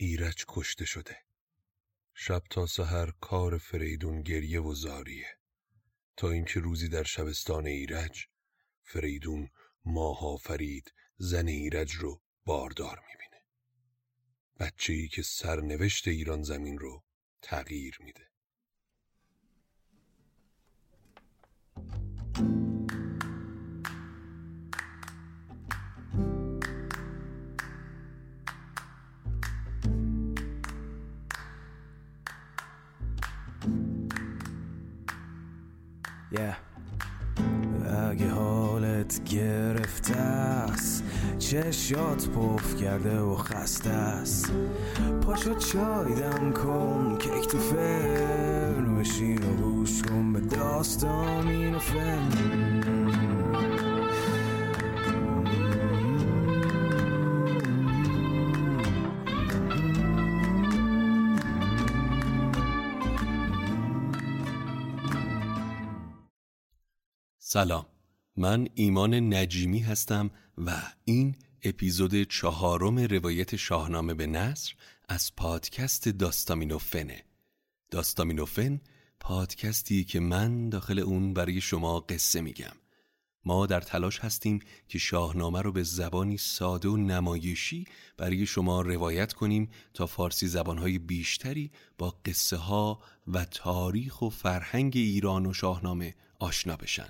ایرج 0.00 0.44
کشته 0.48 0.84
شده. 0.84 1.16
شب 2.14 2.42
تا 2.50 2.66
سحر 2.66 3.10
کار 3.20 3.58
فریدون 3.58 4.22
گریه 4.22 4.60
و 4.60 4.74
زاریه. 4.74 5.38
تا 6.16 6.30
اینکه 6.30 6.60
روزی 6.60 6.88
در 6.88 7.02
شبستان 7.02 7.66
ایرج 7.66 8.26
فریدون 8.82 9.50
ماها 9.84 10.36
فرید 10.36 10.92
زن 11.16 11.48
ایرج 11.48 11.94
رو 11.94 12.22
باردار 12.44 13.00
می‌بینه. 13.08 13.42
بچه 14.60 14.92
ای 14.92 15.08
که 15.08 15.22
سرنوشت 15.22 16.08
ایران 16.08 16.42
زمین 16.42 16.78
رو 16.78 17.04
تغییر 17.42 17.98
میده. 18.00 18.27
اگه 38.10 38.30
حالت 38.30 39.24
گرفته 39.24 40.16
است 40.16 41.04
چشات 41.38 42.28
پف 42.28 42.76
کرده 42.76 43.20
و 43.20 43.34
خسته 43.34 43.90
است. 43.90 44.52
پاشو 45.22 45.54
چای 45.54 46.14
دم 46.14 46.52
کن 46.52 47.16
کیک 47.18 47.48
تو 47.48 47.58
فرن 47.58 48.98
بشین 48.98 49.38
و 49.38 49.56
گوش 49.62 50.02
کن 50.02 50.32
به 50.32 50.40
داستان 50.40 51.74
و 51.74 51.78
فن. 51.78 52.97
سلام. 67.50 67.86
من 68.36 68.68
ایمان 68.74 69.34
نجیمی 69.34 69.78
هستم 69.78 70.30
و 70.58 70.82
این 71.04 71.36
اپیزود 71.62 72.22
چهارم 72.22 72.98
روایت 72.98 73.56
شاهنامه 73.56 74.14
به 74.14 74.26
نصر 74.26 74.74
از 75.08 75.36
پادکست 75.36 76.08
داستامینوفنه. 76.08 77.24
داستامینوفن 77.90 78.80
پادکستی 79.20 80.04
که 80.04 80.20
من 80.20 80.68
داخل 80.68 80.98
اون 80.98 81.34
برای 81.34 81.60
شما 81.60 82.00
قصه 82.00 82.40
میگم. 82.40 82.72
ما 83.44 83.66
در 83.66 83.80
تلاش 83.80 84.18
هستیم 84.18 84.58
که 84.88 84.98
شاهنامه 84.98 85.62
رو 85.62 85.72
به 85.72 85.82
زبانی 85.82 86.36
ساده 86.36 86.88
و 86.88 86.96
نمایشی 86.96 87.84
برای 88.16 88.46
شما 88.46 88.80
روایت 88.80 89.32
کنیم 89.32 89.70
تا 89.94 90.06
فارسی 90.06 90.46
زبانهای 90.46 90.98
بیشتری 90.98 91.70
با 91.98 92.18
قصه 92.24 92.56
ها 92.56 93.02
و 93.26 93.44
تاریخ 93.44 94.22
و 94.22 94.28
فرهنگ 94.28 94.92
ایران 94.96 95.46
و 95.46 95.52
شاهنامه 95.52 96.14
آشنا 96.38 96.76
بشن. 96.76 97.08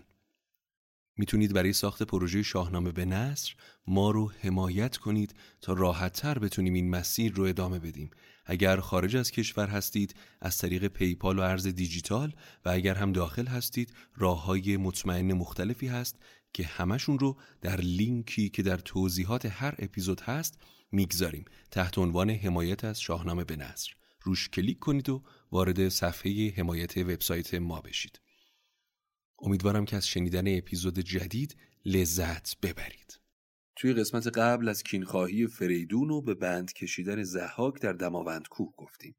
می‌تونید 1.19 1.53
برای 1.53 1.73
ساخت 1.73 2.03
پروژه 2.03 2.43
شاهنامه 2.43 2.93
به 2.93 3.05
نصر 3.05 3.55
ما 3.87 4.11
رو 4.11 4.33
حمایت 4.41 4.97
کنید 4.97 5.35
تا 5.61 5.73
راحتتر 5.73 6.39
بتونیم 6.39 6.75
این 6.75 6.91
مسیر 6.91 7.33
رو 7.33 7.45
ادامه 7.45 7.79
بدیم. 7.79 8.11
اگر 8.47 8.81
خارج 8.81 9.17
از 9.17 9.31
کشور 9.31 9.69
هستید 9.69 10.15
از 10.41 10.59
طریق 10.59 10.87
پیپال 10.87 11.39
و 11.39 11.43
ارز 11.43 11.67
دیجیتال 11.67 12.33
و 12.65 12.69
اگر 12.69 12.95
هم 12.95 13.13
داخل 13.13 13.47
هستید 13.47 13.93
راه 14.17 14.45
های 14.45 14.77
مطمئن 14.77 15.33
مختلفی 15.33 15.87
هست 15.87 16.19
که 16.53 16.65
همشون 16.65 17.19
رو 17.19 17.37
در 17.61 17.81
لینکی 17.81 18.49
که 18.49 18.63
در 18.63 18.77
توضیحات 18.77 19.47
هر 19.47 19.75
اپیزود 19.79 20.21
هست 20.21 20.59
می‌گذاریم. 20.93 21.45
تحت 21.71 21.99
عنوان 21.99 22.31
حمایت 22.31 22.85
از 22.85 23.01
شاهنامه 23.01 23.45
به 23.45 23.57
نصر 23.57 23.91
روش 24.23 24.49
کلیک 24.49 24.79
کنید 24.79 25.09
و 25.09 25.23
وارد 25.53 25.89
صفحه 25.89 26.51
حمایت 26.57 26.97
وبسایت 26.97 27.55
ما 27.55 27.81
بشید. 27.81 28.21
امیدوارم 29.39 29.85
که 29.85 29.97
از 29.97 30.09
شنیدن 30.09 30.59
اپیزود 30.59 30.99
جدید 30.99 31.57
لذت 31.85 32.61
ببرید. 32.61 33.21
توی 33.77 33.93
قسمت 33.93 34.27
قبل 34.27 34.69
از 34.69 34.83
کینخواهی 34.83 35.47
فریدون 35.47 36.11
و 36.11 36.21
به 36.21 36.35
بند 36.35 36.73
کشیدن 36.73 37.23
زحاک 37.23 37.81
در 37.81 37.93
دماوند 37.93 38.49
کوه 38.49 38.75
گفتیم 38.77 39.15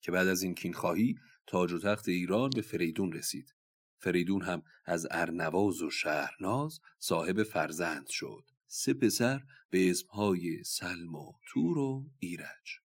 که 0.00 0.12
بعد 0.12 0.28
از 0.28 0.42
این 0.42 0.54
کینخواهی 0.54 1.14
تاج 1.46 1.72
و 1.72 1.78
تخت 1.78 2.08
ایران 2.08 2.50
به 2.50 2.62
فریدون 2.62 3.12
رسید. 3.12 3.54
فریدون 3.98 4.42
هم 4.42 4.62
از 4.84 5.06
ارنواز 5.10 5.82
و 5.82 5.90
شهرناز 5.90 6.80
صاحب 6.98 7.42
فرزند 7.42 8.06
شد. 8.08 8.44
سه 8.66 8.94
پسر 8.94 9.42
به 9.70 9.90
اسمهای 9.90 10.64
سلم 10.64 11.14
و 11.14 11.32
تور 11.46 11.78
و 11.78 12.10
ایرج. 12.18 12.80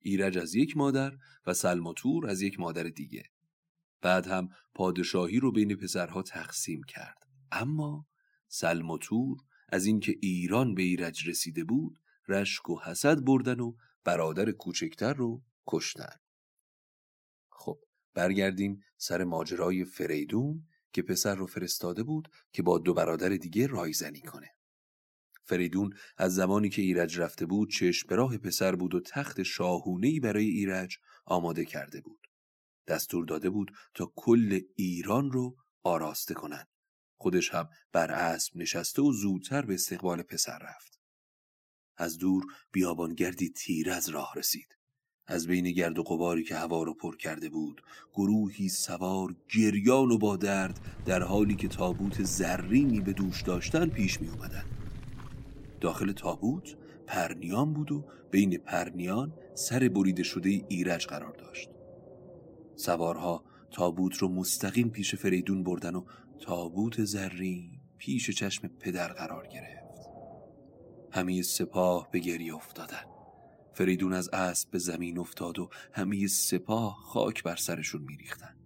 ایرج 0.00 0.38
از 0.38 0.54
یک 0.54 0.76
مادر 0.76 1.12
و 1.46 1.54
سلم 1.54 1.86
و 1.86 1.94
تور 1.94 2.26
از 2.26 2.42
یک 2.42 2.60
مادر 2.60 2.82
دیگه. 2.82 3.24
بعد 4.04 4.26
هم 4.26 4.48
پادشاهی 4.74 5.40
رو 5.40 5.52
بین 5.52 5.76
پسرها 5.76 6.22
تقسیم 6.22 6.82
کرد. 6.82 7.26
اما 7.52 8.06
سلم 8.48 8.90
و 8.90 8.98
تور 8.98 9.38
از 9.68 9.86
اینکه 9.86 10.14
ایران 10.20 10.74
به 10.74 10.82
ایرج 10.82 11.28
رسیده 11.28 11.64
بود 11.64 11.98
رشک 12.28 12.70
و 12.70 12.80
حسد 12.80 13.24
بردن 13.24 13.60
و 13.60 13.72
برادر 14.04 14.50
کوچکتر 14.50 15.14
رو 15.14 15.42
کشتن. 15.66 16.16
خب 17.50 17.80
برگردیم 18.14 18.80
سر 18.96 19.24
ماجرای 19.24 19.84
فریدون 19.84 20.66
که 20.92 21.02
پسر 21.02 21.34
رو 21.34 21.46
فرستاده 21.46 22.02
بود 22.02 22.28
که 22.52 22.62
با 22.62 22.78
دو 22.78 22.94
برادر 22.94 23.28
دیگه 23.28 23.66
رایزنی 23.66 24.20
کنه. 24.20 24.50
فریدون 25.44 25.94
از 26.16 26.34
زمانی 26.34 26.68
که 26.68 26.82
ایرج 26.82 27.20
رفته 27.20 27.46
بود 27.46 27.70
چشم 27.70 28.08
به 28.08 28.16
راه 28.16 28.38
پسر 28.38 28.76
بود 28.76 28.94
و 28.94 29.00
تخت 29.00 29.42
شاهونهی 29.42 30.20
برای 30.20 30.46
ایرج 30.46 30.98
آماده 31.24 31.64
کرده 31.64 32.00
بود. 32.00 32.23
دستور 32.86 33.24
داده 33.24 33.50
بود 33.50 33.72
تا 33.94 34.12
کل 34.16 34.60
ایران 34.76 35.32
رو 35.32 35.56
آراسته 35.82 36.34
کنند. 36.34 36.68
خودش 37.16 37.54
هم 37.54 37.68
بر 37.92 38.10
اسب 38.10 38.56
نشسته 38.56 39.02
و 39.02 39.12
زودتر 39.12 39.62
به 39.62 39.74
استقبال 39.74 40.22
پسر 40.22 40.58
رفت. 40.58 41.00
از 41.96 42.18
دور 42.18 42.44
بیابانگردی 42.72 43.48
تیر 43.48 43.90
از 43.90 44.08
راه 44.08 44.32
رسید. 44.36 44.76
از 45.26 45.46
بین 45.46 45.72
گرد 45.72 45.98
و 45.98 46.02
قباری 46.02 46.44
که 46.44 46.56
هوا 46.56 46.82
رو 46.82 46.94
پر 46.94 47.16
کرده 47.16 47.48
بود 47.48 47.82
گروهی 48.14 48.68
سوار 48.68 49.36
گریان 49.54 50.10
و 50.10 50.18
با 50.18 50.36
درد 50.36 50.80
در 51.06 51.22
حالی 51.22 51.54
که 51.54 51.68
تابوت 51.68 52.22
زرینی 52.22 53.00
به 53.00 53.12
دوش 53.12 53.42
داشتن 53.42 53.88
پیش 53.88 54.20
می 54.20 54.28
اومدن. 54.28 54.64
داخل 55.80 56.12
تابوت 56.12 56.76
پرنیان 57.06 57.72
بود 57.72 57.92
و 57.92 58.04
بین 58.30 58.58
پرنیان 58.58 59.32
سر 59.54 59.88
بریده 59.88 60.22
شده 60.22 60.64
ایرج 60.68 61.06
قرار 61.06 61.32
داشت 61.32 61.73
سوارها 62.76 63.44
تابوت 63.70 64.16
رو 64.16 64.28
مستقیم 64.28 64.88
پیش 64.88 65.14
فریدون 65.14 65.62
بردن 65.62 65.94
و 65.94 66.04
تابوت 66.40 67.04
زرین 67.04 67.80
پیش 67.98 68.30
چشم 68.30 68.68
پدر 68.68 69.12
قرار 69.12 69.46
گرفت. 69.46 70.08
همه 71.12 71.42
سپاه 71.42 72.08
به 72.10 72.18
گریه 72.18 72.54
افتادن. 72.54 73.04
فریدون 73.74 74.12
از 74.12 74.28
اسب 74.28 74.70
به 74.70 74.78
زمین 74.78 75.18
افتاد 75.18 75.58
و 75.58 75.68
همه 75.92 76.26
سپاه 76.26 76.96
خاک 76.96 77.42
بر 77.42 77.56
سرشون 77.56 78.02
میریختن. 78.02 78.56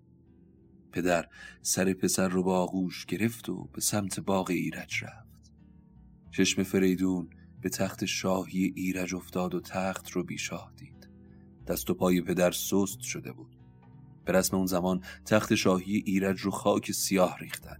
پدر 0.93 1.29
سر 1.63 1.93
پسر 1.93 2.29
رو 2.29 2.43
با 2.43 2.59
آغوش 2.59 3.07
گرفت 3.07 3.49
و 3.49 3.65
به 3.65 3.81
سمت 3.81 4.21
باغ 4.21 4.51
ایرج 4.51 5.05
رفت. 5.05 5.53
چشم 6.31 6.63
فریدون 6.63 7.31
به 7.61 7.69
تخت 7.69 8.05
شاهی 8.05 8.73
ایرج 8.77 9.15
افتاد 9.15 9.55
و 9.55 9.61
تخت 9.61 10.11
رو 10.11 10.25
بیشاه 10.25 10.73
دید. 10.77 11.09
دست 11.67 11.91
و 11.91 11.95
پای 11.95 12.21
پدر 12.21 12.51
سست 12.51 13.01
شده 13.01 13.33
بود. 13.33 13.58
به 14.28 14.34
رسم 14.34 14.56
اون 14.56 14.66
زمان 14.66 15.05
تخت 15.25 15.55
شاهی 15.55 15.97
ایرج 15.97 16.41
رو 16.41 16.50
خاک 16.50 16.93
سیاه 16.93 17.39
ریختن. 17.39 17.77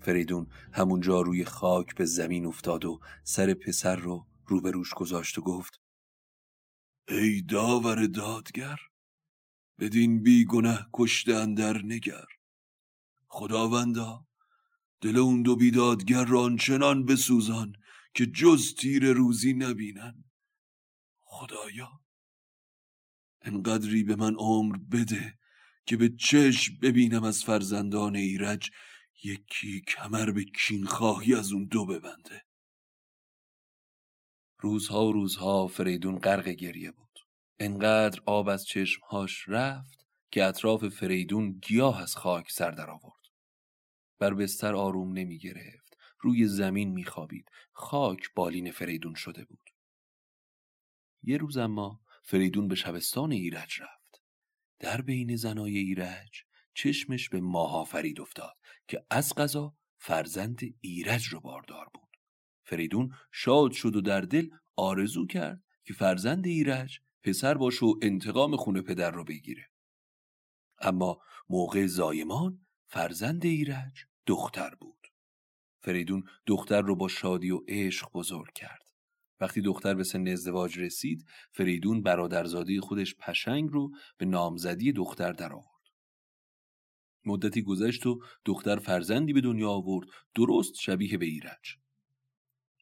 فریدون 0.00 0.46
همونجا 0.72 1.20
روی 1.20 1.44
خاک 1.44 1.94
به 1.94 2.04
زمین 2.04 2.46
افتاد 2.46 2.84
و 2.84 3.00
سر 3.24 3.54
پسر 3.54 3.96
رو 3.96 4.26
روبروش 4.46 4.94
گذاشت 4.94 5.38
و 5.38 5.42
گفت 5.42 5.80
ای 7.08 7.42
داور 7.42 8.06
دادگر 8.06 8.76
بدین 9.78 10.22
بیگنه 10.22 10.86
کشته 10.94 11.34
اندر 11.34 11.82
نگر. 11.82 12.26
خداوندا 13.28 14.26
دل 15.00 15.16
اون 15.16 15.42
دو 15.42 15.56
بیدادگر 15.56 16.24
را 16.24 16.40
آنچنان 16.40 17.04
بسوزان 17.04 17.72
که 18.14 18.26
جز 18.26 18.74
تیر 18.74 19.12
روزی 19.12 19.52
نبینن. 19.54 20.24
خدایا 21.24 22.00
انقدری 23.42 24.02
به 24.02 24.16
من 24.16 24.34
عمر 24.38 24.76
بده 24.76 25.38
که 25.86 25.96
به 25.96 26.08
چشم 26.08 26.76
ببینم 26.82 27.24
از 27.24 27.44
فرزندان 27.44 28.16
ایرج 28.16 28.70
یکی 29.24 29.80
کمر 29.80 30.30
به 30.30 30.44
کینخواهی 30.44 31.34
از 31.34 31.52
اون 31.52 31.64
دو 31.64 31.86
ببنده. 31.86 32.42
روزها 34.58 35.06
و 35.06 35.12
روزها 35.12 35.66
فریدون 35.66 36.18
غرق 36.18 36.48
گریه 36.48 36.90
بود. 36.90 37.18
انقدر 37.58 38.20
آب 38.26 38.48
از 38.48 38.64
چشمهاش 38.64 39.48
رفت 39.48 40.06
که 40.30 40.44
اطراف 40.44 40.88
فریدون 40.88 41.52
گیاه 41.52 42.02
از 42.02 42.16
خاک 42.16 42.50
سر 42.50 42.70
در 42.70 42.90
آورد. 42.90 43.26
بر 44.18 44.34
بستر 44.34 44.74
آروم 44.74 45.12
نمی 45.12 45.38
گرفت. 45.38 45.96
روی 46.20 46.46
زمین 46.46 46.92
می 46.92 47.04
خوابید. 47.04 47.50
خاک 47.72 48.34
بالین 48.34 48.70
فریدون 48.70 49.14
شده 49.14 49.44
بود. 49.44 49.70
یه 51.22 51.36
روز 51.36 51.56
اما 51.56 52.00
فریدون 52.22 52.68
به 52.68 52.74
شبستان 52.74 53.32
ایرج 53.32 53.82
رفت. 53.82 53.95
در 54.78 55.00
بین 55.00 55.36
زنای 55.36 55.78
ایرج 55.78 56.42
چشمش 56.74 57.28
به 57.28 57.40
ماها 57.40 57.84
فرید 57.84 58.20
افتاد 58.20 58.56
که 58.88 59.06
از 59.10 59.34
قضا 59.34 59.74
فرزند 59.98 60.60
ایرج 60.80 61.26
رو 61.26 61.40
باردار 61.40 61.90
بود. 61.94 62.16
فریدون 62.64 63.12
شاد 63.32 63.72
شد 63.72 63.96
و 63.96 64.00
در 64.00 64.20
دل 64.20 64.48
آرزو 64.76 65.26
کرد 65.26 65.62
که 65.84 65.94
فرزند 65.94 66.46
ایرج 66.46 67.00
پسر 67.22 67.54
باشه 67.54 67.86
و 67.86 67.94
انتقام 68.02 68.56
خونه 68.56 68.82
پدر 68.82 69.10
رو 69.10 69.24
بگیره. 69.24 69.70
اما 70.78 71.18
موقع 71.48 71.86
زایمان 71.86 72.66
فرزند 72.86 73.44
ایرج 73.44 74.04
دختر 74.26 74.74
بود. 74.74 75.08
فریدون 75.80 76.24
دختر 76.46 76.80
رو 76.80 76.96
با 76.96 77.08
شادی 77.08 77.50
و 77.50 77.60
عشق 77.68 78.12
بزرگ 78.12 78.52
کرد. 78.52 78.85
وقتی 79.40 79.60
دختر 79.60 79.94
به 79.94 80.04
سن 80.04 80.28
ازدواج 80.28 80.78
رسید 80.78 81.26
فریدون 81.52 82.02
برادرزاده 82.02 82.80
خودش 82.80 83.14
پشنگ 83.14 83.70
رو 83.72 83.90
به 84.18 84.26
نامزدی 84.26 84.92
دختر 84.92 85.32
درآورد. 85.32 85.66
مدتی 87.24 87.62
گذشت 87.62 88.06
و 88.06 88.20
دختر 88.44 88.76
فرزندی 88.76 89.32
به 89.32 89.40
دنیا 89.40 89.70
آورد 89.70 90.08
درست 90.34 90.74
شبیه 90.74 91.18
به 91.18 91.26
ایرج. 91.26 91.76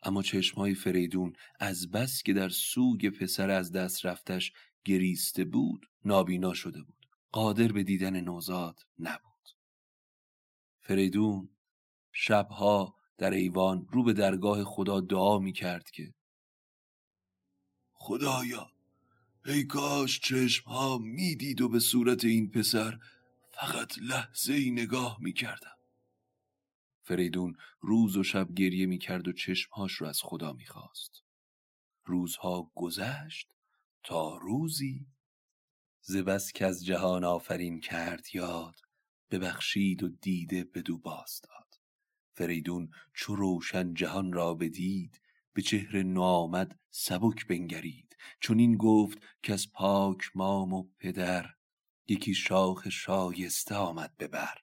اما 0.02 0.22
چشمهای 0.22 0.74
فریدون 0.74 1.32
از 1.60 1.90
بس 1.90 2.22
که 2.22 2.32
در 2.32 2.48
سوگ 2.48 3.08
پسر 3.08 3.50
از 3.50 3.72
دست 3.72 4.06
رفتش 4.06 4.52
گریسته 4.84 5.44
بود 5.44 5.86
نابینا 6.04 6.54
شده 6.54 6.82
بود. 6.82 7.06
قادر 7.32 7.72
به 7.72 7.82
دیدن 7.82 8.20
نوزاد 8.20 8.80
نبود. 8.98 9.48
فریدون 10.80 11.48
شبها 12.12 12.94
در 13.18 13.30
ایوان 13.30 13.86
رو 13.90 14.04
به 14.04 14.12
درگاه 14.12 14.64
خدا 14.64 15.00
دعا 15.00 15.38
می 15.38 15.52
کرد 15.52 15.90
که 15.90 16.14
خدایا 18.06 18.70
ای 19.46 19.64
کاش 19.64 20.20
چشم 20.20 20.70
ها 20.70 20.98
می‌دید 20.98 21.60
و 21.60 21.68
به 21.68 21.78
صورت 21.78 22.24
این 22.24 22.50
پسر 22.50 22.98
فقط 23.50 23.98
لحظه 23.98 24.52
ای 24.52 24.70
نگاه 24.70 25.16
می 25.20 25.32
کردم. 25.32 25.76
فریدون 27.02 27.56
روز 27.80 28.16
و 28.16 28.22
شب 28.22 28.54
گریه 28.54 28.86
می 28.86 28.98
کرد 28.98 29.28
و 29.28 29.32
چشمهاش 29.32 29.92
رو 29.92 30.06
از 30.06 30.20
خدا 30.22 30.52
می 30.52 30.66
خواست. 30.66 31.22
روزها 32.04 32.72
گذشت 32.74 33.48
تا 34.02 34.36
روزی 34.36 35.06
زبس 36.00 36.52
که 36.52 36.66
از 36.66 36.84
جهان 36.84 37.24
آفرین 37.24 37.80
کرد 37.80 38.26
یاد 38.34 38.80
ببخشید 39.30 40.02
و 40.02 40.08
دیده 40.08 40.64
بدو 40.64 40.98
باز 40.98 41.40
داد 41.42 41.80
فریدون 42.32 42.90
چو 43.14 43.36
روشن 43.36 43.94
جهان 43.94 44.32
را 44.32 44.54
بدید 44.54 45.20
به 45.54 45.62
چهره 45.62 46.02
نامد 46.02 46.80
سبک 46.90 47.46
بنگرید. 47.46 48.16
چون 48.40 48.58
این 48.58 48.76
گفت 48.76 49.18
که 49.42 49.52
از 49.52 49.72
پاک 49.72 50.30
مام 50.34 50.72
و 50.72 50.88
پدر 50.98 51.46
یکی 52.08 52.34
شاخ 52.34 52.88
شایسته 52.88 53.74
آمد 53.74 54.16
ببر 54.18 54.58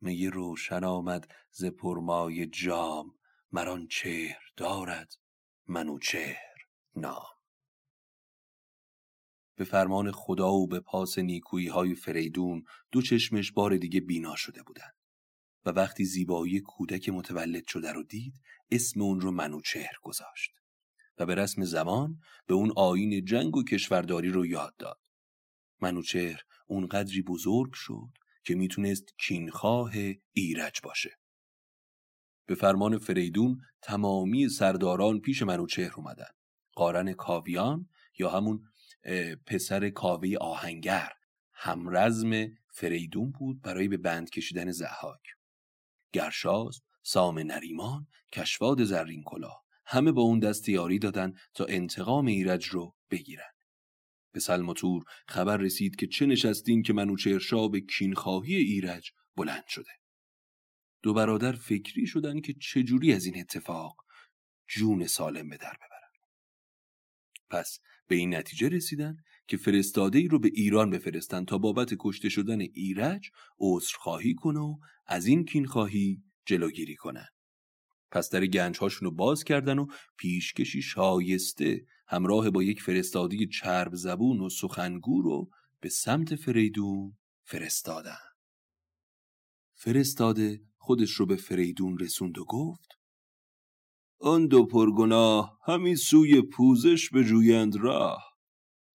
می 0.00 0.26
روشن 0.26 0.84
آمد 0.84 1.32
ز 1.50 1.64
پرمای 1.64 2.46
جام. 2.46 3.14
مران 3.52 3.86
چهر 3.86 4.52
دارد 4.56 5.14
منو 5.66 5.98
چهر 5.98 6.66
نام. 6.96 7.32
به 9.56 9.64
فرمان 9.64 10.12
خدا 10.12 10.52
و 10.52 10.66
به 10.66 10.80
پاس 10.80 11.18
نیکویی 11.18 11.68
های 11.68 11.94
فریدون 11.94 12.64
دو 12.92 13.02
چشمش 13.02 13.52
بار 13.52 13.76
دیگه 13.76 14.00
بینا 14.00 14.36
شده 14.36 14.62
بودند. 14.62 15.01
و 15.64 15.70
وقتی 15.70 16.04
زیبایی 16.04 16.60
کودک 16.60 17.08
متولد 17.08 17.66
شده 17.66 17.92
رو 17.92 18.02
دید 18.02 18.34
اسم 18.70 19.02
اون 19.02 19.20
رو 19.20 19.30
منوچهر 19.30 19.96
گذاشت 20.02 20.50
و 21.18 21.26
به 21.26 21.34
رسم 21.34 21.64
زمان 21.64 22.20
به 22.46 22.54
اون 22.54 22.72
آین 22.76 23.24
جنگ 23.24 23.56
و 23.56 23.64
کشورداری 23.64 24.28
رو 24.28 24.46
یاد 24.46 24.76
داد. 24.76 25.00
منوچهر 25.80 26.40
اون 26.66 26.86
قدری 26.86 27.22
بزرگ 27.22 27.72
شد 27.72 28.10
که 28.44 28.54
می‌تونست 28.54 29.04
کینخواه 29.18 29.92
ایرج 30.32 30.80
باشه. 30.82 31.18
به 32.46 32.54
فرمان 32.54 32.98
فریدون 32.98 33.60
تمامی 33.82 34.48
سرداران 34.48 35.20
پیش 35.20 35.42
منوچهر 35.42 35.92
اومدن. 35.96 36.30
قارن 36.74 37.12
کاویان 37.12 37.88
یا 38.18 38.30
همون 38.30 38.62
پسر 39.46 39.90
کاوه 39.90 40.36
آهنگر 40.40 41.12
همرزم 41.52 42.46
فریدون 42.74 43.30
بود 43.30 43.62
برای 43.62 43.88
به 43.88 43.96
بند 43.96 44.30
کشیدن 44.30 44.70
زحاک. 44.70 45.22
گرشاست 46.12 46.82
سام 47.02 47.38
نریمان 47.38 48.06
کشواد 48.32 48.84
زرین 48.84 49.22
کلاه 49.22 49.62
همه 49.86 50.12
با 50.12 50.22
اون 50.22 50.38
دست 50.38 50.68
یاری 50.68 50.98
دادن 50.98 51.32
تا 51.54 51.64
انتقام 51.64 52.26
ایرج 52.26 52.66
رو 52.66 52.94
بگیرن. 53.10 53.52
به 54.32 54.40
سلماتور 54.40 55.04
خبر 55.28 55.56
رسید 55.56 55.96
که 55.96 56.06
چه 56.06 56.26
نشستین 56.26 56.82
که 56.82 56.92
منوچهرشاه 56.92 57.70
به 57.70 57.80
کینخواهی 57.80 58.54
ایرج 58.54 59.12
بلند 59.36 59.66
شده. 59.68 59.90
دو 61.02 61.14
برادر 61.14 61.52
فکری 61.52 62.06
شدن 62.06 62.40
که 62.40 62.52
چجوری 62.52 63.12
از 63.12 63.24
این 63.24 63.40
اتفاق 63.40 64.04
جون 64.68 65.06
سالم 65.06 65.48
به 65.48 65.56
در 65.56 65.76
ببرن. 65.76 66.02
پس 67.50 67.78
به 68.06 68.14
این 68.14 68.34
نتیجه 68.34 68.68
رسیدن 68.68 69.16
که 69.46 69.56
فرستاده 69.56 70.18
ای 70.18 70.28
رو 70.28 70.38
به 70.38 70.50
ایران 70.54 70.90
بفرستن 70.90 71.44
تا 71.44 71.58
بابت 71.58 71.94
کشته 71.98 72.28
شدن 72.28 72.60
ایرج 72.60 73.30
عذرخواهی 73.60 74.34
کنه 74.34 74.60
و 74.60 74.76
از 75.06 75.26
این 75.26 75.44
کینخواهی 75.44 76.22
جلوگیری 76.46 76.96
کنن. 76.96 77.28
پس 78.10 78.30
در 78.30 78.46
گنج 78.46 78.76
رو 78.76 79.10
باز 79.10 79.44
کردن 79.44 79.78
و 79.78 79.86
پیشکشی 80.16 80.82
شایسته 80.82 81.84
همراه 82.08 82.50
با 82.50 82.62
یک 82.62 82.82
فرستادی 82.82 83.46
چرب 83.46 83.94
زبون 83.94 84.40
و 84.40 84.48
سخنگو 84.48 85.22
رو 85.22 85.50
به 85.80 85.88
سمت 85.88 86.34
فریدون 86.34 87.16
فرستادن. 87.44 88.18
فرستاده 89.74 90.60
خودش 90.76 91.10
رو 91.10 91.26
به 91.26 91.36
فریدون 91.36 91.98
رسوند 91.98 92.38
و 92.38 92.44
گفت 92.44 92.88
آن 94.20 94.46
دو 94.46 94.66
پرگناه 94.66 95.58
همین 95.66 95.96
سوی 95.96 96.42
پوزش 96.42 97.10
به 97.10 97.24
جویند 97.24 97.76
راه. 97.76 98.31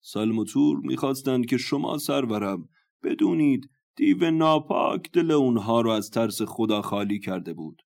سالموتور 0.00 0.80
می‌خواستند 0.80 1.46
که 1.46 1.56
شما 1.56 1.98
سرورم 1.98 2.68
بدونید 3.02 3.70
دیو 3.96 4.30
ناپاک 4.30 5.12
دل 5.12 5.30
اونها 5.30 5.80
رو 5.80 5.90
از 5.90 6.10
ترس 6.10 6.42
خدا 6.42 6.82
خالی 6.82 7.18
کرده 7.18 7.54
بود 7.54 7.82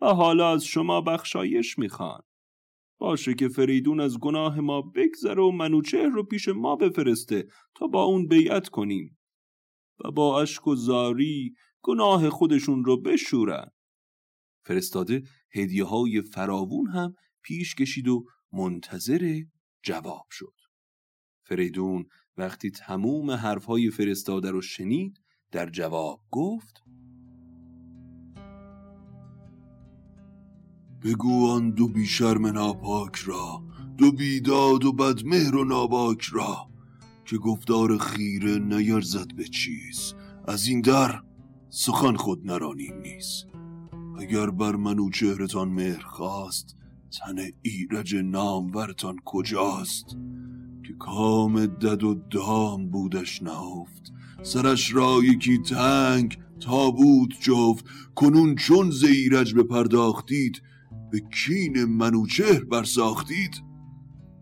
و 0.00 0.06
حالا 0.06 0.52
از 0.52 0.64
شما 0.64 1.00
بخشایش 1.00 1.78
می‌خوان. 1.78 2.20
باشه 2.98 3.34
که 3.34 3.48
فریدون 3.48 4.00
از 4.00 4.18
گناه 4.18 4.60
ما 4.60 4.82
بگذره 4.82 5.42
و 5.42 5.50
منوچهر 5.50 6.08
رو 6.08 6.22
پیش 6.22 6.48
ما 6.48 6.76
بفرسته 6.76 7.48
تا 7.74 7.86
با 7.86 8.02
اون 8.02 8.26
بیعت 8.26 8.68
کنیم 8.68 9.18
و 10.04 10.10
با 10.10 10.42
اشک 10.42 10.66
و 10.66 10.74
زاری 10.74 11.54
گناه 11.82 12.30
خودشون 12.30 12.84
رو 12.84 13.00
بشورن. 13.00 13.70
فرستاده 14.66 15.22
هدیه 15.54 15.84
های 15.84 16.22
فراوون 16.22 16.86
هم 16.86 17.14
پیش 17.42 17.74
کشید 17.74 18.08
و 18.08 18.24
منتظر 18.52 19.42
جواب 19.82 20.26
شد. 20.30 20.63
فریدون 21.44 22.06
وقتی 22.36 22.70
تموم 22.70 23.30
حرفهای 23.30 23.90
فرستاده 23.90 24.50
رو 24.50 24.60
شنید 24.60 25.20
در 25.50 25.70
جواب 25.70 26.20
گفت 26.30 26.82
بگو 31.04 31.50
آن 31.50 31.70
دو 31.70 31.88
بیشرم 31.88 32.46
ناپاک 32.46 33.16
را 33.16 33.62
دو 33.98 34.12
بیداد 34.12 34.84
و 34.84 34.92
بدمهر 34.92 35.56
و 35.56 35.64
ناباک 35.64 36.22
را 36.22 36.70
که 37.24 37.38
گفتار 37.38 37.98
خیره 37.98 38.58
نیرزد 38.58 39.34
به 39.34 39.44
چیز. 39.44 40.14
از 40.48 40.66
این 40.66 40.80
در 40.80 41.22
سخن 41.70 42.16
خود 42.16 42.46
نرانیم 42.46 42.94
نیست 43.02 43.46
اگر 44.18 44.50
بر 44.50 44.76
منو 44.76 45.10
چهرتان 45.10 45.68
مهر 45.68 46.02
خواست 46.02 46.76
تن 47.18 47.36
ایرج 47.62 48.16
نامورتان 48.16 49.16
کجاست؟ 49.24 50.16
که 50.86 50.94
کام 50.98 51.66
دد 51.66 52.02
و 52.04 52.14
دام 52.14 52.90
بودش 52.90 53.42
نهفت. 53.42 54.12
سرش 54.42 54.94
را 54.94 55.18
یکی 55.24 55.58
تنگ 55.58 56.38
تابوت 56.60 57.30
جفت. 57.40 57.84
کنون 58.14 58.54
چون 58.54 58.90
زیرج 58.90 59.54
بپرداختید 59.54 60.62
به 61.10 61.20
کین 61.20 61.84
منوچهر 61.84 62.64
برساختید. 62.64 63.62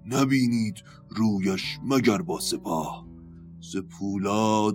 نبینید 0.06 0.82
رویش 1.08 1.78
مگر 1.84 2.22
با 2.22 2.40
سپاه. 2.40 3.06
ز 3.60 3.76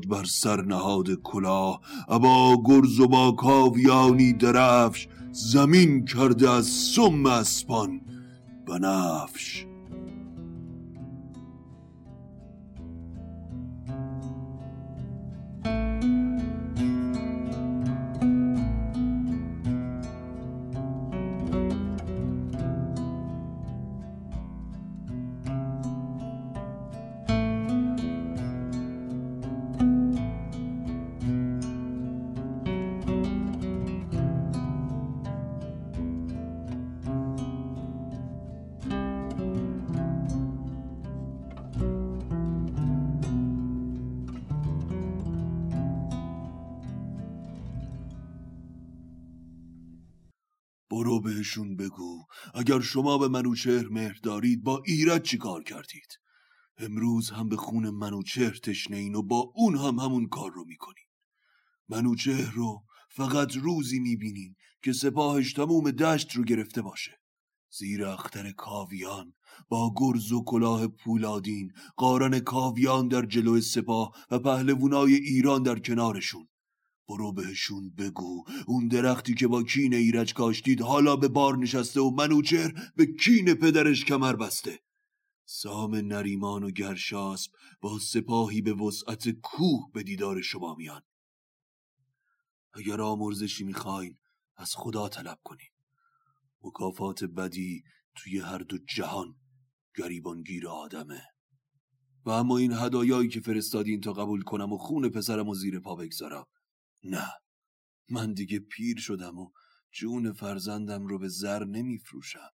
بر 0.09 0.23
سر 0.23 0.61
نهاد 0.61 1.13
کلاه. 1.13 1.81
ابا 2.07 2.63
گرز 2.65 2.99
و 2.99 3.07
با 3.07 3.31
کاویانی 3.31 4.33
درفش. 4.33 5.07
زمین 5.39 6.05
کرده 6.05 6.49
از 6.49 6.65
سم 6.67 7.25
اسپان 7.25 8.01
بنفش 8.67 9.65
اگر 52.67 52.81
شما 52.81 53.17
به 53.17 53.27
منوچهر 53.27 53.87
مهر 53.87 54.19
دارید 54.23 54.63
با 54.63 54.83
ایرج 54.85 55.21
چی 55.21 55.37
کار 55.37 55.63
کردید؟ 55.63 56.19
امروز 56.77 57.29
هم 57.29 57.49
به 57.49 57.57
خون 57.57 57.89
منوچهر 57.89 58.57
تشنه 58.63 59.11
و 59.11 59.21
با 59.21 59.51
اون 59.55 59.77
هم 59.77 59.99
همون 59.99 60.27
کار 60.27 60.51
رو 60.51 60.65
می‌کنین 60.65 61.05
منوچهر 61.89 62.51
رو 62.51 62.83
فقط 63.09 63.55
روزی 63.55 63.99
می‌بینین 63.99 64.55
که 64.83 64.93
سپاهش 64.93 65.53
تموم 65.53 65.91
دشت 65.91 66.31
رو 66.31 66.43
گرفته 66.43 66.81
باشه. 66.81 67.11
زیر 67.77 68.05
اختر 68.05 68.51
کاویان 68.51 69.33
با 69.69 69.93
گرز 69.97 70.31
و 70.31 70.43
کلاه 70.43 70.87
پولادین 70.87 71.71
قارن 71.97 72.39
کاویان 72.39 73.07
در 73.07 73.25
جلو 73.25 73.61
سپاه 73.61 74.11
و 74.31 74.39
پهلوونای 74.39 75.13
ایران 75.13 75.63
در 75.63 75.79
کنارشون. 75.79 76.47
برو 77.07 77.31
بهشون 77.31 77.89
بگو. 77.89 78.45
اون 78.67 78.87
درختی 78.87 79.33
که 79.33 79.47
با 79.47 79.63
کین 79.63 79.93
ایرج 79.93 80.33
کاشتید 80.33 80.81
حالا 80.81 81.15
به 81.15 81.27
بار 81.27 81.57
نشسته 81.57 82.01
و 82.01 82.09
منوچهر 82.09 82.91
به 82.95 83.05
کین 83.05 83.53
پدرش 83.53 84.05
کمر 84.05 84.35
بسته. 84.35 84.79
سام 85.45 85.95
نریمان 85.95 86.63
و 86.63 86.71
گرشاسب 86.71 87.51
با 87.81 87.99
سپاهی 87.99 88.61
به 88.61 88.73
وسعت 88.73 89.29
کوه 89.29 89.91
به 89.93 90.03
دیدار 90.03 90.41
شما 90.41 90.75
میان. 90.75 91.01
اگر 92.73 93.01
آمرزشی 93.01 93.63
می‌خواین 93.63 94.17
از 94.57 94.75
خدا 94.75 95.09
طلب 95.09 95.39
کنین. 95.43 95.69
مکافات 96.63 97.23
بدی 97.23 97.83
توی 98.15 98.39
هر 98.39 98.57
دو 98.57 98.77
جهان 98.77 99.35
گریبانگیر 99.95 100.67
آدمه. 100.67 101.23
و 102.25 102.29
اما 102.29 102.57
این 102.57 102.73
هدایایی 102.73 103.29
که 103.29 103.39
فرستادین 103.39 104.01
تا 104.01 104.13
قبول 104.13 104.41
کنم 104.41 104.73
و 104.73 104.77
خون 104.77 105.09
پسرم 105.09 105.47
و 105.47 105.55
زیر 105.55 105.79
پا 105.79 105.95
بگذارم. 105.95 106.45
نه 107.03 107.33
من 108.09 108.33
دیگه 108.33 108.59
پیر 108.59 108.99
شدم 108.99 109.39
و 109.39 109.51
جون 109.91 110.33
فرزندم 110.33 111.07
رو 111.07 111.19
به 111.19 111.27
زر 111.27 111.63
نمیفروشم. 111.63 112.49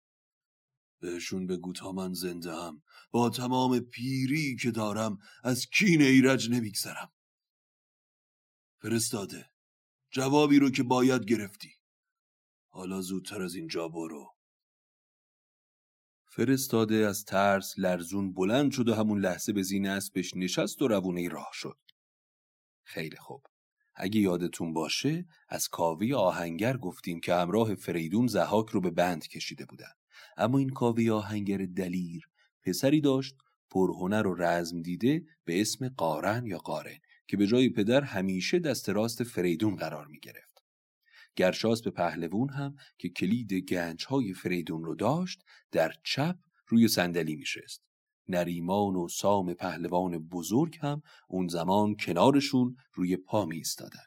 بهشون 1.00 1.46
بگو 1.46 1.72
تا 1.72 1.92
من 1.92 2.12
زنده 2.12 2.52
هم 2.52 2.82
با 3.10 3.30
تمام 3.30 3.80
پیری 3.80 4.56
که 4.56 4.70
دارم 4.70 5.18
از 5.44 5.66
کین 5.66 6.02
ایرج 6.02 6.50
نمیگذرم. 6.50 7.12
فرستاده. 8.82 9.50
جوابی 10.10 10.58
رو 10.58 10.70
که 10.70 10.82
باید 10.82 11.24
گرفتی. 11.24 11.70
حالا 12.68 13.00
زودتر 13.00 13.42
از 13.42 13.54
اینجا 13.54 13.88
برو. 13.88 14.36
فرستاده 16.26 16.94
از 16.94 17.24
ترس 17.24 17.74
لرزون 17.78 18.32
بلند 18.32 18.72
شد 18.72 18.88
و 18.88 18.94
همون 18.94 19.20
لحظه 19.20 19.52
به 19.52 19.62
زین 19.62 19.86
اسبش 19.86 20.36
نشست 20.36 20.82
و 20.82 20.88
روونه 20.88 21.28
راه 21.28 21.50
شد. 21.52 21.78
خیلی 22.82 23.16
خوب. 23.16 23.49
اگه 23.94 24.20
یادتون 24.20 24.72
باشه 24.72 25.26
از 25.48 25.68
کاوی 25.68 26.14
آهنگر 26.14 26.76
گفتیم 26.76 27.20
که 27.20 27.34
همراه 27.34 27.74
فریدون 27.74 28.26
زحاک 28.26 28.68
رو 28.68 28.80
به 28.80 28.90
بند 28.90 29.28
کشیده 29.28 29.64
بودن 29.64 29.92
اما 30.36 30.58
این 30.58 30.70
کاوی 30.70 31.10
آهنگر 31.10 31.66
دلیر 31.76 32.28
پسری 32.62 33.00
داشت 33.00 33.36
پرهنر 33.70 34.26
و 34.26 34.34
رزم 34.34 34.82
دیده 34.82 35.24
به 35.44 35.60
اسم 35.60 35.88
قارن 35.88 36.46
یا 36.46 36.58
قارن 36.58 36.98
که 37.26 37.36
به 37.36 37.46
جای 37.46 37.68
پدر 37.68 38.00
همیشه 38.00 38.58
دست 38.58 38.88
راست 38.88 39.22
فریدون 39.22 39.76
قرار 39.76 40.06
می 40.06 40.20
گرفت. 40.20 40.62
گرشاس 41.36 41.82
به 41.82 41.90
پهلوون 41.90 42.48
هم 42.48 42.76
که 42.98 43.08
کلید 43.08 43.52
گنج 43.52 44.04
های 44.04 44.34
فریدون 44.34 44.84
رو 44.84 44.94
داشت 44.94 45.44
در 45.72 45.92
چپ 46.04 46.36
روی 46.66 46.88
صندلی 46.88 47.36
میشست. 47.36 47.89
نریمان 48.34 48.96
و 48.96 49.08
سام 49.08 49.54
پهلوان 49.54 50.18
بزرگ 50.18 50.78
هم 50.82 51.02
اون 51.28 51.48
زمان 51.48 51.96
کنارشون 51.96 52.76
روی 52.94 53.16
پا 53.16 53.44
می 53.44 53.56
ایستادن. 53.56 54.04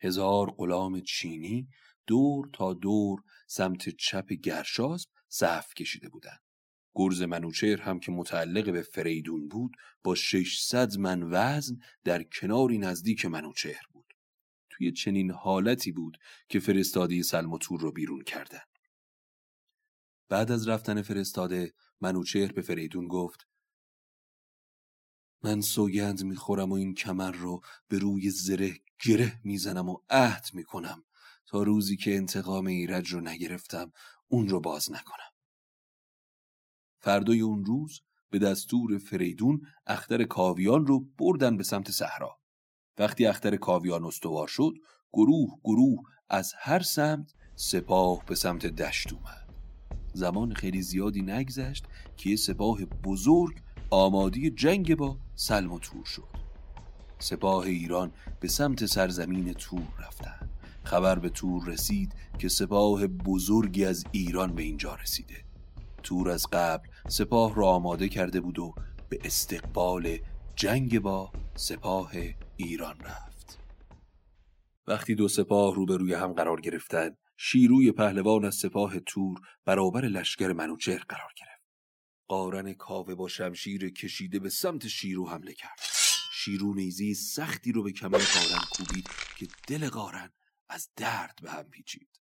هزار 0.00 0.50
غلام 0.50 1.00
چینی 1.00 1.68
دور 2.06 2.50
تا 2.52 2.74
دور 2.74 3.20
سمت 3.46 3.88
چپ 3.88 4.32
گرشاسب 4.32 5.08
صف 5.28 5.74
کشیده 5.74 6.08
بودند. 6.08 6.40
گرز 6.94 7.22
منوچهر 7.22 7.80
هم 7.80 8.00
که 8.00 8.12
متعلق 8.12 8.72
به 8.72 8.82
فریدون 8.82 9.48
بود 9.48 9.76
با 10.04 10.14
600 10.14 10.98
من 10.98 11.22
وزن 11.22 11.76
در 12.04 12.22
کناری 12.22 12.78
نزدیک 12.78 13.26
منوچهر 13.26 13.82
بود. 13.92 14.06
توی 14.70 14.92
چنین 14.92 15.30
حالتی 15.30 15.92
بود 15.92 16.18
که 16.48 16.60
فرستادی 16.60 17.22
سلموتور 17.22 17.80
رو 17.80 17.92
بیرون 17.92 18.22
کردن. 18.22 18.62
بعد 20.28 20.52
از 20.52 20.68
رفتن 20.68 21.02
فرستاده 21.02 21.72
منوچهر 22.00 22.52
به 22.52 22.62
فریدون 22.62 23.08
گفت 23.08 23.46
من 25.42 25.60
سوگند 25.60 26.24
می‌خورم 26.24 26.72
و 26.72 26.74
این 26.74 26.94
کمر 26.94 27.30
رو 27.30 27.60
به 27.88 27.98
روی 27.98 28.30
زره 28.30 28.74
گره 29.04 29.40
می‌زنم 29.44 29.88
و 29.88 29.98
عهد 30.10 30.44
می‌کنم 30.52 31.04
تا 31.46 31.62
روزی 31.62 31.96
که 31.96 32.16
انتقام 32.16 32.66
ایرج 32.66 33.12
رو 33.12 33.20
نگرفتم 33.20 33.92
اون 34.28 34.48
رو 34.48 34.60
باز 34.60 34.92
نکنم. 34.92 35.30
فردای 37.00 37.40
اون 37.40 37.64
روز 37.64 38.00
به 38.30 38.38
دستور 38.38 38.98
فریدون 38.98 39.60
اختر 39.86 40.24
کاویان 40.24 40.86
رو 40.86 41.00
بردن 41.00 41.56
به 41.56 41.64
سمت 41.64 41.90
صحرا. 41.90 42.38
وقتی 42.98 43.26
اختر 43.26 43.56
کاویان 43.56 44.04
استوار 44.04 44.48
شد 44.48 44.72
گروه 45.12 45.60
گروه 45.64 46.02
از 46.28 46.52
هر 46.58 46.82
سمت 46.82 47.34
سپاه 47.56 48.24
به 48.26 48.34
سمت 48.34 48.66
دشت 48.66 49.12
اومد. 49.12 49.43
زمان 50.14 50.54
خیلی 50.54 50.82
زیادی 50.82 51.22
نگذشت 51.22 51.84
که 52.16 52.30
یه 52.30 52.36
سپاه 52.36 52.84
بزرگ 52.84 53.56
آمادی 53.90 54.50
جنگ 54.50 54.94
با 54.94 55.18
سلم 55.34 55.72
و 55.72 55.78
تور 55.78 56.04
شد. 56.04 56.28
سپاه 57.18 57.64
ایران 57.64 58.12
به 58.40 58.48
سمت 58.48 58.86
سرزمین 58.86 59.52
تور 59.52 59.88
رفتن. 59.98 60.50
خبر 60.84 61.18
به 61.18 61.28
تور 61.28 61.64
رسید 61.66 62.14
که 62.38 62.48
سپاه 62.48 63.06
بزرگی 63.06 63.84
از 63.84 64.04
ایران 64.12 64.54
به 64.54 64.62
اینجا 64.62 64.94
رسیده. 64.94 65.44
تور 66.02 66.30
از 66.30 66.46
قبل 66.52 66.88
سپاه 67.08 67.54
را 67.54 67.68
آماده 67.68 68.08
کرده 68.08 68.40
بود 68.40 68.58
و 68.58 68.74
به 69.08 69.18
استقبال 69.24 70.18
جنگ 70.56 71.00
با 71.00 71.32
سپاه 71.54 72.12
ایران 72.56 73.00
رفت. 73.00 73.58
وقتی 74.86 75.14
دو 75.14 75.28
سپاه 75.28 75.74
روبروی 75.74 76.14
هم 76.14 76.32
قرار 76.32 76.60
گرفتند 76.60 77.16
شیروی 77.36 77.92
پهلوان 77.92 78.44
از 78.44 78.54
سپاه 78.54 79.00
تور 79.00 79.40
برابر 79.64 80.04
لشکر 80.04 80.52
منوچهر 80.52 81.04
قرار 81.08 81.32
گرفت. 81.36 81.64
قارن 82.28 82.72
کاوه 82.72 83.14
با 83.14 83.28
شمشیر 83.28 83.90
کشیده 83.90 84.38
به 84.38 84.50
سمت 84.50 84.88
شیرو 84.88 85.28
حمله 85.28 85.54
کرد. 85.54 85.80
شیرو 86.32 86.74
نیزی 86.74 87.14
سختی 87.14 87.72
رو 87.72 87.82
به 87.82 87.92
کمر 87.92 88.18
قارن 88.18 88.64
کوبید 88.72 89.08
که 89.38 89.48
دل 89.68 89.88
قارن 89.88 90.32
از 90.68 90.88
درد 90.96 91.38
به 91.42 91.50
هم 91.50 91.62
پیچید. 91.62 92.20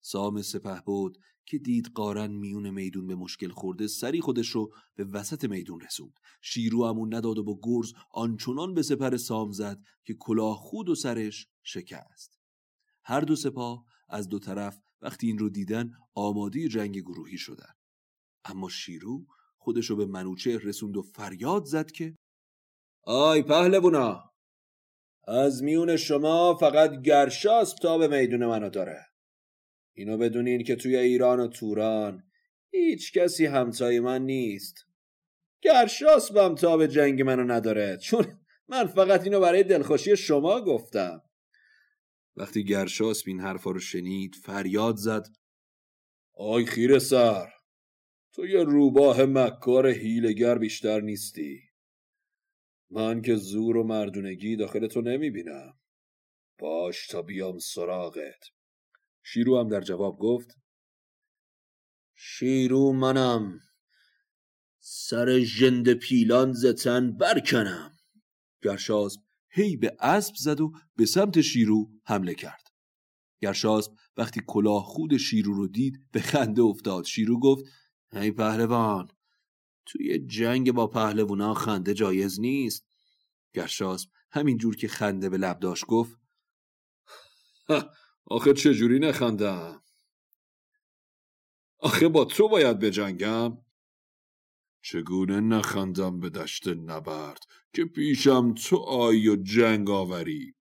سام 0.00 0.42
سپه 0.42 0.80
بود 0.80 1.18
که 1.46 1.58
دید 1.58 1.90
قارن 1.94 2.30
میون 2.30 2.70
میدون 2.70 3.06
به 3.06 3.14
مشکل 3.14 3.48
خورده 3.48 3.86
سری 3.86 4.20
خودش 4.20 4.48
رو 4.48 4.74
به 4.94 5.04
وسط 5.04 5.44
میدون 5.44 5.80
رسوند. 5.80 6.12
شیرو 6.40 6.86
همون 6.86 7.14
نداد 7.14 7.38
و 7.38 7.44
با 7.44 7.58
گرز 7.62 7.92
آنچنان 8.12 8.74
به 8.74 8.82
سپر 8.82 9.16
سام 9.16 9.52
زد 9.52 9.82
که 10.04 10.14
کلاه 10.14 10.56
خود 10.56 10.88
و 10.88 10.94
سرش 10.94 11.48
شکست. 11.62 12.38
هر 13.04 13.20
دو 13.20 13.36
سپاه 13.36 13.84
از 14.08 14.28
دو 14.28 14.38
طرف 14.38 14.80
وقتی 15.02 15.26
این 15.26 15.38
رو 15.38 15.48
دیدن 15.48 15.90
آماده 16.14 16.68
جنگ 16.68 16.98
گروهی 16.98 17.38
شدن. 17.38 17.72
اما 18.44 18.68
شیرو 18.68 19.26
خودش 19.58 19.86
رو 19.86 19.96
به 19.96 20.06
منوچه 20.06 20.58
رسوند 20.58 20.96
و 20.96 21.02
فریاد 21.02 21.64
زد 21.64 21.90
که 21.90 22.16
آی 23.04 23.42
پهلوونا 23.42 24.28
از 25.28 25.62
میون 25.62 25.96
شما 25.96 26.54
فقط 26.54 27.02
گرشاس 27.02 27.74
تا 27.74 27.98
به 27.98 28.08
میدون 28.08 28.46
منو 28.46 28.70
داره. 28.70 29.06
اینو 29.96 30.18
بدونین 30.18 30.64
که 30.64 30.76
توی 30.76 30.96
ایران 30.96 31.40
و 31.40 31.48
توران 31.48 32.22
هیچ 32.70 33.12
کسی 33.12 33.46
همتای 33.46 34.00
من 34.00 34.22
نیست. 34.22 34.74
گرشاس 35.62 36.32
بم 36.32 36.54
تا 36.54 36.76
به 36.76 36.88
جنگ 36.88 37.22
منو 37.22 37.52
نداره 37.52 37.96
چون 37.96 38.40
من 38.68 38.86
فقط 38.86 39.24
اینو 39.24 39.40
برای 39.40 39.62
دلخوشی 39.62 40.16
شما 40.16 40.60
گفتم. 40.60 41.22
وقتی 42.38 42.64
گرشاس 42.64 43.22
این 43.26 43.40
حرفا 43.40 43.70
رو 43.70 43.80
شنید 43.80 44.34
فریاد 44.34 44.96
زد. 44.96 45.26
آی 46.34 46.66
خیر 46.66 46.98
سر 46.98 47.48
تو 48.32 48.46
یه 48.46 48.64
روباه 48.64 49.24
مکار 49.24 49.86
هیلگر 49.86 50.58
بیشتر 50.58 51.00
نیستی. 51.00 51.62
من 52.90 53.22
که 53.22 53.36
زور 53.36 53.76
و 53.76 53.84
مردونگی 53.84 54.56
داخل 54.56 54.86
تو 54.86 55.00
نمی‌بینم. 55.00 55.78
باش 56.58 57.06
تا 57.06 57.22
بیام 57.22 57.58
سراغت. 57.58 58.44
شیرو 59.22 59.60
هم 59.60 59.68
در 59.68 59.80
جواب 59.80 60.18
گفت. 60.18 60.50
شیرو 62.14 62.92
منم. 62.92 63.60
سر 64.78 65.38
ژند 65.38 65.92
پیلان 65.92 66.52
زتن 66.52 67.16
برکنم. 67.16 67.96
گرشاسب 68.62 69.27
هی 69.58 69.76
به 69.76 69.96
اسب 70.00 70.34
زد 70.34 70.60
و 70.60 70.72
به 70.96 71.06
سمت 71.06 71.40
شیرو 71.40 71.90
حمله 72.04 72.34
کرد. 72.34 72.68
گرشاسب 73.40 73.92
وقتی 74.16 74.40
کلاه 74.46 74.82
خود 74.82 75.16
شیرو 75.16 75.54
رو 75.54 75.68
دید 75.68 76.08
به 76.12 76.20
خنده 76.20 76.62
افتاد. 76.62 77.04
شیرو 77.04 77.40
گفت 77.40 77.64
هی 78.12 78.30
پهلوان 78.30 79.08
توی 79.86 80.18
جنگ 80.18 80.72
با 80.72 80.86
پهلوانا 80.86 81.54
خنده 81.54 81.94
جایز 81.94 82.40
نیست. 82.40 82.86
گرشاسب 83.54 84.08
همینجور 84.30 84.76
که 84.76 84.88
خنده 84.88 85.28
به 85.28 85.36
لب 85.38 85.58
داشت 85.58 85.86
گفت 85.86 86.18
آخه 88.24 88.52
چجوری 88.52 88.98
نخندم؟ 88.98 89.82
آخه 91.78 92.08
با 92.08 92.24
تو 92.24 92.48
باید 92.48 92.78
بجنگم؟ 92.78 93.58
چگونه 94.82 95.40
نخندم 95.40 96.20
به 96.20 96.30
دشت 96.30 96.68
نبرد؟ 96.68 97.44
که 97.74 97.84
پیشم 97.84 98.54
تو 98.54 98.76
آی 98.76 99.28
و 99.28 99.36
جنگ 99.36 99.90
آوری. 99.90 100.54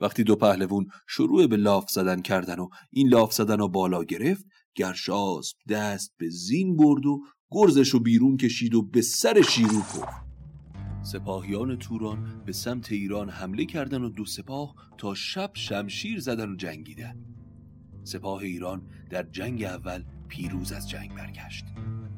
وقتی 0.00 0.24
دو 0.24 0.36
پهلوون 0.36 0.86
شروع 1.08 1.46
به 1.46 1.56
لاف 1.56 1.90
زدن 1.90 2.22
کردن 2.22 2.58
و 2.58 2.68
این 2.90 3.08
لاف 3.08 3.32
زدن 3.32 3.58
رو 3.58 3.68
بالا 3.68 4.04
گرفت 4.04 4.44
گرشاسب 4.74 5.56
دست 5.68 6.14
به 6.18 6.30
زین 6.30 6.76
برد 6.76 7.06
و 7.06 7.20
گرزش 7.50 7.88
رو 7.88 8.00
بیرون 8.00 8.36
کشید 8.36 8.74
و 8.74 8.82
به 8.82 9.02
سر 9.02 9.42
شیرو 9.42 9.82
کرد 9.94 10.24
سپاهیان 11.04 11.78
توران 11.78 12.42
به 12.46 12.52
سمت 12.52 12.92
ایران 12.92 13.28
حمله 13.28 13.64
کردن 13.64 14.02
و 14.02 14.08
دو 14.08 14.24
سپاه 14.24 14.74
تا 14.98 15.14
شب 15.14 15.50
شمشیر 15.54 16.20
زدن 16.20 16.50
و 16.50 16.56
جنگیدن. 16.56 17.24
سپاه 18.04 18.42
ایران 18.42 18.82
در 19.10 19.22
جنگ 19.22 19.64
اول 19.64 20.04
پیروز 20.28 20.72
از 20.72 20.90
جنگ 20.90 21.14
برگشت. 21.14 21.64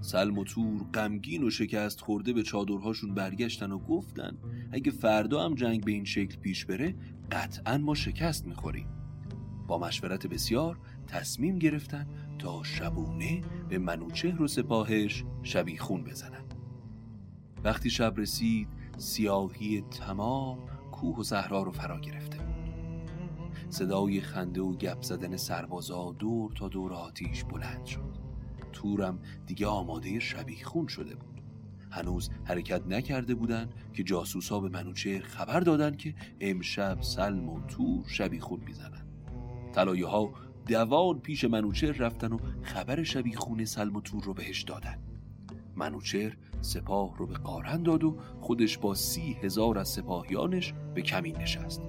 سلم 0.00 0.38
و 0.38 0.44
تور 0.44 0.82
غمگین 0.94 1.44
و 1.44 1.50
شکست 1.50 2.00
خورده 2.00 2.32
به 2.32 2.42
چادرهاشون 2.42 3.14
برگشتن 3.14 3.72
و 3.72 3.78
گفتن 3.78 4.38
اگه 4.72 4.90
فردا 4.90 5.44
هم 5.44 5.54
جنگ 5.54 5.84
به 5.84 5.92
این 5.92 6.04
شکل 6.04 6.36
پیش 6.36 6.64
بره 6.64 6.94
قطعا 7.32 7.78
ما 7.78 7.94
شکست 7.94 8.46
می‌خوریم. 8.46 8.88
با 9.66 9.78
مشورت 9.78 10.26
بسیار 10.26 10.78
تصمیم 11.06 11.58
گرفتن 11.58 12.06
تا 12.38 12.62
شبونه 12.62 13.40
به 13.68 13.78
منوچهر 13.78 14.42
و 14.42 14.48
سپاهش 14.48 15.24
شبیخون 15.42 16.04
بزنن. 16.04 16.44
وقتی 17.64 17.90
شب 17.90 18.14
رسید 18.16 18.68
سیاهی 18.96 19.80
تمام 19.80 20.58
کوه 20.92 21.18
و 21.18 21.22
صحرا 21.22 21.62
رو 21.62 21.72
فرا 21.72 22.00
گرفته. 22.00 22.38
بود 22.38 22.56
صدای 23.70 24.20
خنده 24.20 24.60
و 24.60 24.76
گپ 24.76 25.02
زدن 25.02 25.36
سربازا 25.36 26.12
دور 26.18 26.52
تا 26.52 26.68
دور 26.68 26.92
آتیش 26.92 27.44
بلند 27.44 27.84
شد. 27.84 28.25
تورم 28.76 29.18
دیگه 29.46 29.66
آماده 29.66 30.18
شبیخون 30.18 30.86
شده 30.86 31.14
بود. 31.14 31.40
هنوز 31.90 32.30
حرکت 32.44 32.86
نکرده 32.86 33.34
بودن 33.34 33.70
که 33.92 34.02
جاسوسا 34.02 34.60
به 34.60 34.68
منوچهر 34.68 35.22
خبر 35.22 35.60
دادن 35.60 35.96
که 35.96 36.14
امشب 36.40 37.02
سلم 37.02 37.48
و 37.48 37.60
تور 37.66 38.04
شبیخون 38.08 38.60
می‌زنن. 38.66 39.06
طلایه 39.72 40.06
ها 40.06 40.32
دوان 40.66 41.20
پیش 41.20 41.44
منوچهر 41.44 41.92
رفتن 41.92 42.32
و 42.32 42.38
خبر 42.62 43.02
شبیخون 43.02 43.64
سلم 43.64 43.96
و 43.96 44.00
تور 44.00 44.24
رو 44.24 44.34
بهش 44.34 44.62
دادن. 44.62 44.98
منوچهر 45.76 46.36
سپاه 46.60 47.16
رو 47.18 47.26
به 47.26 47.34
قارن 47.34 47.82
داد 47.82 48.04
و 48.04 48.18
خودش 48.40 48.78
با 48.78 48.94
سی 48.94 49.32
هزار 49.32 49.78
از 49.78 49.88
سپاهیانش 49.88 50.74
به 50.94 51.02
کمین 51.02 51.36
نشست. 51.36 51.82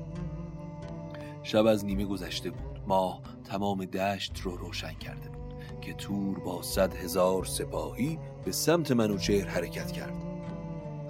شب 1.44 1.65
از 1.65 1.86
نیمه 1.86 2.06
گذشته 2.06 2.51
بود. 2.51 2.79
ماه 2.88 3.22
تمام 3.44 3.86
دشت 3.86 4.39
رو 4.39 4.58
روشن 4.58 4.94
کرده 4.94 5.29
بود. 5.29 5.37
که 5.82 5.94
تور 5.94 6.40
با 6.40 6.62
صد 6.62 6.96
هزار 6.96 7.46
سپاهی 7.46 8.20
به 8.46 8.52
سمت 8.52 8.92
منوچهر 8.92 9.48
حرکت 9.48 9.92
کرد. 9.92 10.14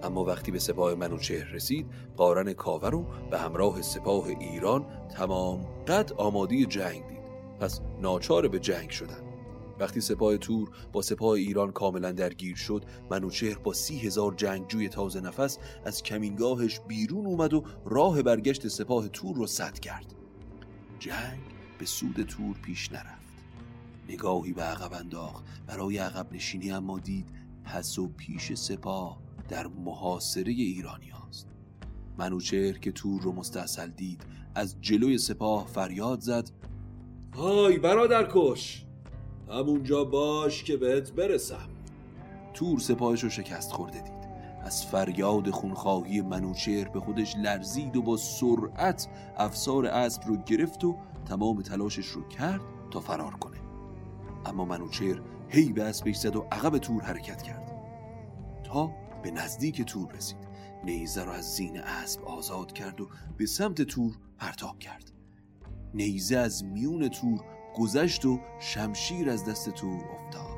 اما 0.04 0.24
وقتی 0.24 0.52
به 0.52 0.60
سپاه 0.60 0.94
منوچهر 0.94 1.52
رسید 1.52 1.86
قارن 2.18 2.54
کاور 2.54 2.90
رو 2.90 3.06
به 3.32 3.40
همراه 3.40 3.82
سپاه 3.82 4.26
ایران 4.28 4.86
تمام 5.10 5.66
قد 5.88 6.14
آمادی 6.18 6.66
جنگ 6.66 7.08
دید. 7.08 7.18
پس 7.60 7.82
ناچار 8.02 8.48
به 8.48 8.60
جنگ 8.60 8.90
شدن. 8.90 9.24
وقتی 9.80 10.02
سپاه 10.02 10.38
تور 10.38 10.70
با 10.94 11.02
سپاه 11.02 11.30
ایران 11.30 11.72
کاملا 11.72 12.12
درگیر 12.12 12.56
شد 12.56 12.86
منوچهر 13.12 13.58
با 13.58 13.74
سی 13.74 14.00
هزار 14.00 14.34
جنگجوی 14.34 14.90
تازه 14.90 15.22
نفس 15.22 15.58
از 15.86 16.04
کمینگاهش 16.04 16.80
بیرون 16.88 17.26
اومد 17.26 17.54
و 17.54 17.64
راه 17.86 18.22
برگشت 18.22 18.68
سپاه 18.68 19.08
تور 19.08 19.36
رو 19.36 19.48
سد 19.48 19.80
کرد. 19.80 20.14
جنگ 21.00 21.40
به 21.80 21.86
سود 21.86 22.22
تور 22.22 22.56
پیش 22.66 22.92
نرفت. 22.92 23.17
نگاهی 24.10 24.54
به 24.54 24.64
عقب 24.64 24.94
انداخت. 24.94 25.44
برای 25.68 25.98
عقب 25.98 26.34
نشینی 26.34 26.72
اما 26.72 27.00
دید 27.00 27.30
پس 27.64 28.00
و 28.00 28.08
پیش 28.08 28.54
سپاه 28.54 29.20
در 29.50 29.68
محاصره 29.68 30.52
ایرانی 30.52 31.10
هاست. 31.10 31.48
منوچهر 32.18 32.78
که 32.78 32.92
تور 32.92 33.22
رو 33.22 33.32
مستحصل 33.32 33.90
دید 33.90 34.22
از 34.56 34.76
جلوی 34.82 35.18
سپاه 35.18 35.68
فریاد 35.68 36.20
زد 36.20 36.50
های 37.36 37.78
برادر 37.78 38.28
کش 38.32 38.86
همونجا 39.50 40.04
باش 40.04 40.64
که 40.64 40.78
بهت 40.78 41.12
برسم. 41.12 41.70
تور 42.54 42.80
سپاهش 42.80 43.24
رو 43.24 43.30
شکست 43.30 43.72
خورده 43.72 44.02
دید. 44.02 44.28
از 44.68 44.86
فریاد 44.86 45.50
خونخواهی 45.50 46.22
منوچهر 46.22 46.88
به 46.88 47.00
خودش 47.00 47.36
لرزید 47.36 47.96
و 47.96 48.02
با 48.02 48.18
سرعت 48.18 49.08
افسار 49.38 49.86
اسب 49.86 50.22
رو 50.28 50.38
گرفت 50.38 50.84
و 50.84 50.96
تمام 51.26 51.62
تلاشش 51.62 52.08
رو 52.08 52.28
کرد 52.28 52.62
تا 52.92 53.00
فرار 53.00 53.32
کنه. 53.32 53.57
اما 54.48 54.66
منوچهر 54.66 55.22
هی 55.50 55.74
به 55.74 55.84
اسبش 55.84 56.16
زد 56.16 56.36
و 56.36 56.48
عقب 56.52 56.78
تور 56.78 57.02
حرکت 57.02 57.42
کرد. 57.42 57.72
تا 58.64 58.92
به 59.24 59.32
نزدیک 59.32 59.82
تور 59.82 60.12
رسید. 60.12 60.48
نیزه 60.84 61.24
رو 61.24 61.32
از 61.32 61.56
زین 61.56 61.80
اسب 61.80 62.24
آزاد 62.24 62.74
کرد 62.74 63.02
و 63.02 63.10
به 63.38 63.46
سمت 63.46 63.82
تور 63.82 64.18
پرتاب 64.38 64.80
کرد. 64.80 65.12
نیزه 65.94 66.38
از 66.38 66.64
میون 66.64 67.08
تور 67.08 67.40
گذشت 67.76 68.26
و 68.26 68.40
شمشیر 68.60 69.30
از 69.30 69.46
دست 69.46 69.70
تور 69.70 70.04
افتاد. 70.16 70.58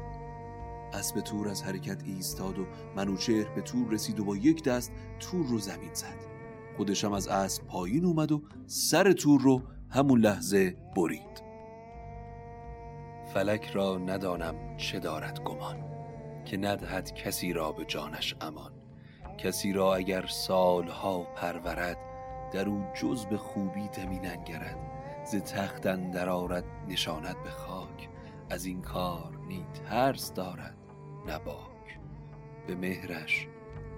اسب 0.93 1.19
تور 1.19 1.49
از 1.49 1.63
حرکت 1.63 2.04
ایستاد 2.04 2.60
و 2.60 2.65
منوچهر 2.95 3.56
به 3.56 3.62
تور 3.62 3.89
رسید 3.89 4.19
و 4.19 4.23
با 4.25 4.38
یک 4.38 4.63
دست 4.63 4.91
تور 5.19 5.45
رو 5.45 5.60
زمین 5.60 5.93
زد. 5.93 6.17
خودشم 6.78 7.13
از 7.13 7.28
اسب 7.28 7.63
پایین 7.63 8.06
اومد 8.06 8.32
و 8.32 8.41
سر 8.67 9.12
تور 9.12 9.41
رو 9.41 9.62
همون 9.89 10.19
لحظه 10.19 10.75
برید. 10.95 11.48
فلک 13.34 13.65
را 13.65 13.98
ندانم 13.98 14.78
چه 14.78 15.00
دارد 15.00 15.44
گمان 15.44 15.89
که 16.46 16.58
ندهد 16.58 17.13
کسی 17.13 17.54
را 17.54 17.72
به 17.72 17.86
جانش 17.86 18.36
امان. 18.42 18.72
کسی 19.38 19.74
را 19.74 19.96
اگر 19.96 20.26
سالها 20.26 21.24
پرورد 21.24 21.98
در 22.52 22.70
او 22.70 22.86
جز 23.02 23.26
به 23.26 23.38
خوبی 23.38 23.88
دمی 23.88 24.20
ننگرد. 24.20 24.78
ز 25.26 25.36
تختن 25.36 26.12
درآرد 26.12 26.63
نشاند 26.88 27.44
به 27.44 27.50
خاک. 27.50 28.10
از 28.50 28.65
این 28.65 28.82
کار 28.82 29.39
نی 29.48 29.65
ترس 29.74 30.34
دارد 30.34 30.78
نباک 31.28 32.00
به 32.68 32.76
مهرش 32.76 33.48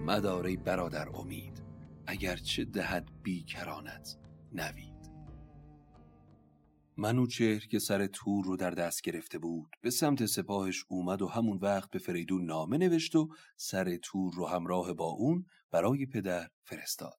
مداره 0.06 0.56
برادر 0.56 1.08
امید 1.08 1.62
اگرچه 2.06 2.64
دهد 2.64 3.08
بیکرانت 3.22 4.16
نوید. 4.52 4.91
منوچهر 6.96 7.66
که 7.66 7.78
سر 7.78 8.06
تور 8.06 8.44
رو 8.44 8.56
در 8.56 8.70
دست 8.70 9.02
گرفته 9.02 9.38
بود 9.38 9.76
به 9.80 9.90
سمت 9.90 10.26
سپاهش 10.26 10.84
اومد 10.88 11.22
و 11.22 11.28
همون 11.28 11.58
وقت 11.58 11.90
به 11.90 11.98
فریدون 11.98 12.44
نامه 12.44 12.78
نوشت 12.78 13.16
و 13.16 13.28
سر 13.56 13.96
تور 13.96 14.34
رو 14.34 14.46
همراه 14.46 14.92
با 14.92 15.06
اون 15.06 15.46
برای 15.70 16.06
پدر 16.06 16.48
فرستاد. 16.64 17.18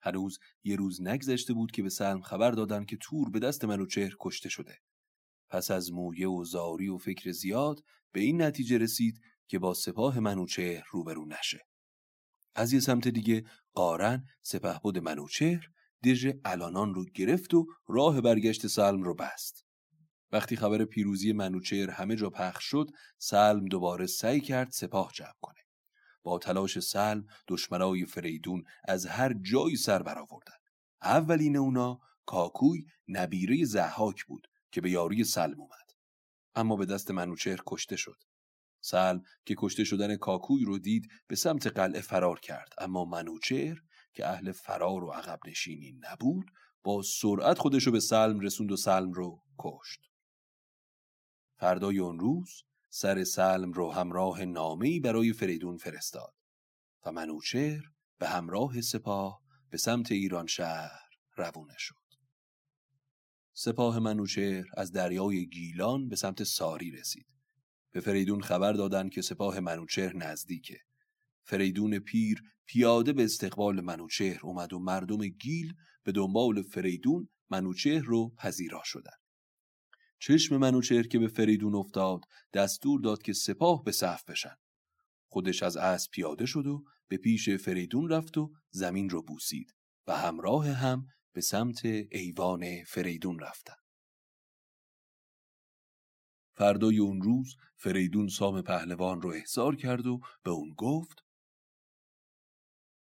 هنوز 0.00 0.38
یه 0.64 0.76
روز 0.76 1.02
نگذشته 1.02 1.54
بود 1.54 1.70
که 1.70 1.82
به 1.82 1.88
سلم 1.88 2.20
خبر 2.20 2.50
دادن 2.50 2.84
که 2.84 2.96
تور 2.96 3.30
به 3.30 3.38
دست 3.38 3.64
منوچهر 3.64 4.16
کشته 4.20 4.48
شده. 4.48 4.78
پس 5.50 5.70
از 5.70 5.92
مویه 5.92 6.28
و 6.28 6.44
زاری 6.44 6.88
و 6.88 6.98
فکر 6.98 7.32
زیاد 7.32 7.84
به 8.12 8.20
این 8.20 8.42
نتیجه 8.42 8.78
رسید 8.78 9.20
که 9.48 9.58
با 9.58 9.74
سپاه 9.74 10.20
منوچهر 10.20 10.84
روبرو 10.90 11.26
نشه. 11.26 11.66
از 12.54 12.72
یه 12.72 12.80
سمت 12.80 13.08
دیگه 13.08 13.44
قارن 13.74 14.24
سپهبد 14.42 14.98
منوچهر 14.98 15.70
دژ 16.04 16.32
الانان 16.44 16.94
رو 16.94 17.04
گرفت 17.04 17.54
و 17.54 17.66
راه 17.88 18.20
برگشت 18.20 18.66
سلم 18.66 19.02
رو 19.02 19.14
بست. 19.14 19.64
وقتی 20.32 20.56
خبر 20.56 20.84
پیروزی 20.84 21.32
منوچهر 21.32 21.90
همه 21.90 22.16
جا 22.16 22.30
پخش 22.30 22.64
شد 22.64 22.90
سلم 23.18 23.64
دوباره 23.64 24.06
سعی 24.06 24.40
کرد 24.40 24.70
سپاه 24.70 25.12
جمع 25.14 25.34
کنه. 25.40 25.60
با 26.22 26.38
تلاش 26.38 26.78
سلم 26.78 27.26
دشمنای 27.48 28.04
فریدون 28.04 28.64
از 28.84 29.06
هر 29.06 29.32
جایی 29.32 29.76
سر 29.76 30.02
برآوردن. 30.02 30.54
اولین 31.02 31.56
اونا 31.56 32.00
کاکوی 32.26 32.84
نبیره 33.08 33.64
زحاک 33.64 34.24
بود 34.24 34.46
که 34.72 34.80
به 34.80 34.90
یاری 34.90 35.24
سلم 35.24 35.60
اومد. 35.60 35.90
اما 36.54 36.76
به 36.76 36.86
دست 36.86 37.10
منوچهر 37.10 37.60
کشته 37.66 37.96
شد. 37.96 38.22
سلم 38.80 39.22
که 39.44 39.54
کشته 39.58 39.84
شدن 39.84 40.16
کاکوی 40.16 40.64
رو 40.64 40.78
دید 40.78 41.08
به 41.26 41.36
سمت 41.36 41.66
قلعه 41.66 42.00
فرار 42.00 42.40
کرد. 42.40 42.74
اما 42.78 43.04
منوچهر 43.04 43.82
که 44.12 44.28
اهل 44.28 44.52
فرار 44.52 45.04
و 45.04 45.10
عقب 45.10 45.40
نشینی 45.46 46.00
نبود 46.00 46.50
با 46.82 47.02
سرعت 47.02 47.58
خودشو 47.58 47.90
به 47.90 48.00
سلم 48.00 48.40
رسوند 48.40 48.72
و 48.72 48.76
سلم 48.76 49.12
رو 49.12 49.42
کشت. 49.58 50.00
فردای 51.56 51.98
اون 51.98 52.18
روز 52.18 52.64
سر 52.88 53.24
سلم 53.24 53.72
رو 53.72 53.92
همراه 53.92 54.44
نامه‌ای 54.44 55.00
برای 55.00 55.32
فریدون 55.32 55.76
فرستاد 55.76 56.34
و 57.06 57.12
منوچهر 57.12 57.82
به 58.18 58.28
همراه 58.28 58.80
سپاه 58.80 59.42
به 59.70 59.78
سمت 59.78 60.12
ایران 60.12 60.46
شهر 60.46 61.08
روانه 61.36 61.74
شد. 61.78 61.94
سپاه 63.52 63.98
منوچهر 63.98 64.66
از 64.76 64.92
دریای 64.92 65.46
گیلان 65.46 66.08
به 66.08 66.16
سمت 66.16 66.42
ساری 66.42 66.90
رسید. 66.90 67.26
به 67.90 68.00
فریدون 68.00 68.42
خبر 68.42 68.72
دادند 68.72 69.10
که 69.10 69.22
سپاه 69.22 69.60
منوچهر 69.60 70.16
نزدیکه. 70.16 70.80
فریدون 71.48 71.98
پیر 71.98 72.42
پیاده 72.66 73.12
به 73.12 73.24
استقبال 73.24 73.80
منوچهر 73.80 74.40
اومد 74.42 74.72
و 74.72 74.78
مردم 74.78 75.28
گیل 75.28 75.74
به 76.02 76.12
دنبال 76.12 76.62
فریدون 76.62 77.28
منوچهر 77.50 78.02
رو 78.04 78.34
پذیرا 78.38 78.80
شدن 78.84 79.16
چشم 80.18 80.56
منوچهر 80.56 81.06
که 81.06 81.18
به 81.18 81.28
فریدون 81.28 81.74
افتاد 81.74 82.20
دستور 82.52 83.00
داد 83.00 83.22
که 83.22 83.32
سپاه 83.32 83.84
به 83.84 83.92
صف 83.92 84.24
بشن. 84.24 84.54
خودش 85.28 85.62
از 85.62 85.76
اسب 85.76 86.10
پیاده 86.10 86.46
شد 86.46 86.66
و 86.66 86.84
به 87.08 87.16
پیش 87.16 87.48
فریدون 87.50 88.08
رفت 88.08 88.38
و 88.38 88.52
زمین 88.70 89.10
رو 89.10 89.22
بوسید 89.22 89.74
و 90.06 90.16
همراه 90.16 90.68
هم 90.68 91.06
به 91.32 91.40
سمت 91.40 91.84
ایوان 92.12 92.84
فریدون 92.84 93.38
رفتن 93.38 93.74
فردای 96.54 96.98
اون 96.98 97.22
روز 97.22 97.56
فریدون 97.76 98.28
سام 98.28 98.62
پهلوان 98.62 99.22
رو 99.22 99.30
احضار 99.30 99.76
کرد 99.76 100.06
و 100.06 100.20
به 100.42 100.50
اون 100.50 100.74
گفت 100.76 101.27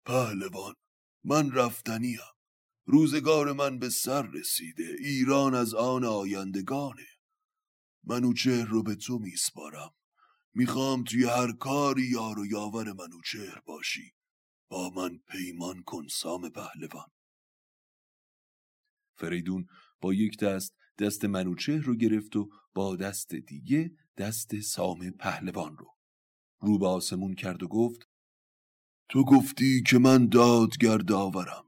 پهلوان 0.07 0.73
من 1.23 1.51
رفتنیم. 1.51 2.19
روزگار 2.85 3.53
من 3.53 3.79
به 3.79 3.89
سر 3.89 4.21
رسیده 4.21 4.95
ایران 4.99 5.55
از 5.55 5.73
آن 5.73 6.03
آیندگانه. 6.03 7.07
منوچهر 8.03 8.65
رو 8.65 8.83
به 8.83 8.95
تو 8.95 9.19
میسپارم. 9.19 9.93
می‌خوام 10.53 11.03
توی 11.03 11.23
هر 11.23 11.51
کاری 11.51 12.03
یار 12.03 12.39
و 12.39 12.45
یاور 12.45 12.93
منوچهر 12.93 13.59
باشی. 13.65 14.13
با 14.69 14.89
من 14.89 15.17
پیمان 15.17 15.83
کن 15.83 16.07
سام 16.07 16.49
پهلوان. 16.49 17.09
فریدون 19.17 19.67
با 20.01 20.13
یک 20.13 20.39
دست 20.39 20.75
دست 20.99 21.25
منوچهر 21.25 21.81
رو 21.81 21.95
گرفت 21.95 22.35
و 22.35 22.49
با 22.73 22.95
دست 22.95 23.35
دیگه 23.35 23.91
دست 24.17 24.59
سام 24.59 25.11
پهلوان 25.11 25.77
رو. 25.77 25.95
رو 26.59 26.79
به 26.79 26.87
آسمون 26.87 27.35
کرد 27.35 27.63
و 27.63 27.67
گفت 27.67 28.16
تو 29.09 29.23
گفتی 29.23 29.83
که 29.87 29.97
من 29.97 30.27
دادگر 30.27 30.97
داورم 30.97 31.63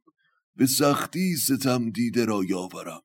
به 0.56 0.66
سختی 0.66 1.36
ستم 1.36 1.90
دیده 1.90 2.26
را 2.26 2.44
یاورم. 2.50 3.02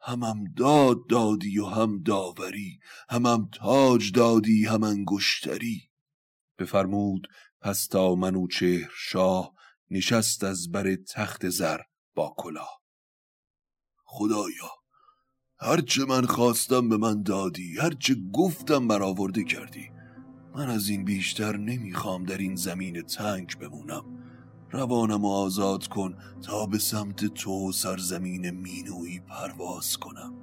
همم 0.00 0.44
داد 0.56 1.06
دادی 1.08 1.58
و 1.58 1.66
هم 1.66 2.02
داوری 2.02 2.78
همم 3.08 3.48
تاج 3.52 4.12
دادی 4.12 4.64
هم 4.64 4.82
انگشتری. 4.82 5.90
بفرمود 6.58 7.28
پس 7.60 7.86
تا 7.86 8.14
منوچهر 8.14 8.90
شاه 8.96 9.54
نشست 9.90 10.44
از 10.44 10.70
بر 10.70 10.94
تخت 10.94 11.48
زر 11.48 11.80
با 12.14 12.34
کلاه. 12.38 12.82
خدایا 14.04 14.70
هرچه 15.58 16.04
من 16.04 16.26
خواستم 16.26 16.88
به 16.88 16.96
من 16.96 17.22
دادی 17.22 17.78
هرچه 17.78 18.16
گفتم 18.32 18.88
برآورده 18.88 19.44
کردی. 19.44 20.01
من 20.54 20.70
از 20.70 20.88
این 20.88 21.04
بیشتر 21.04 21.56
نمی‌خوام 21.56 22.24
در 22.24 22.38
این 22.38 22.54
زمین 22.54 23.02
تنگ 23.02 23.58
بمونم. 23.58 24.04
روانم 24.70 25.24
آزاد 25.24 25.86
کن 25.86 26.14
تا 26.42 26.66
به 26.66 26.78
سمت 26.78 27.24
تو 27.24 27.72
سرزمین 27.72 28.50
مینوی 28.50 29.20
پرواز 29.20 29.96
کنم. 29.96 30.34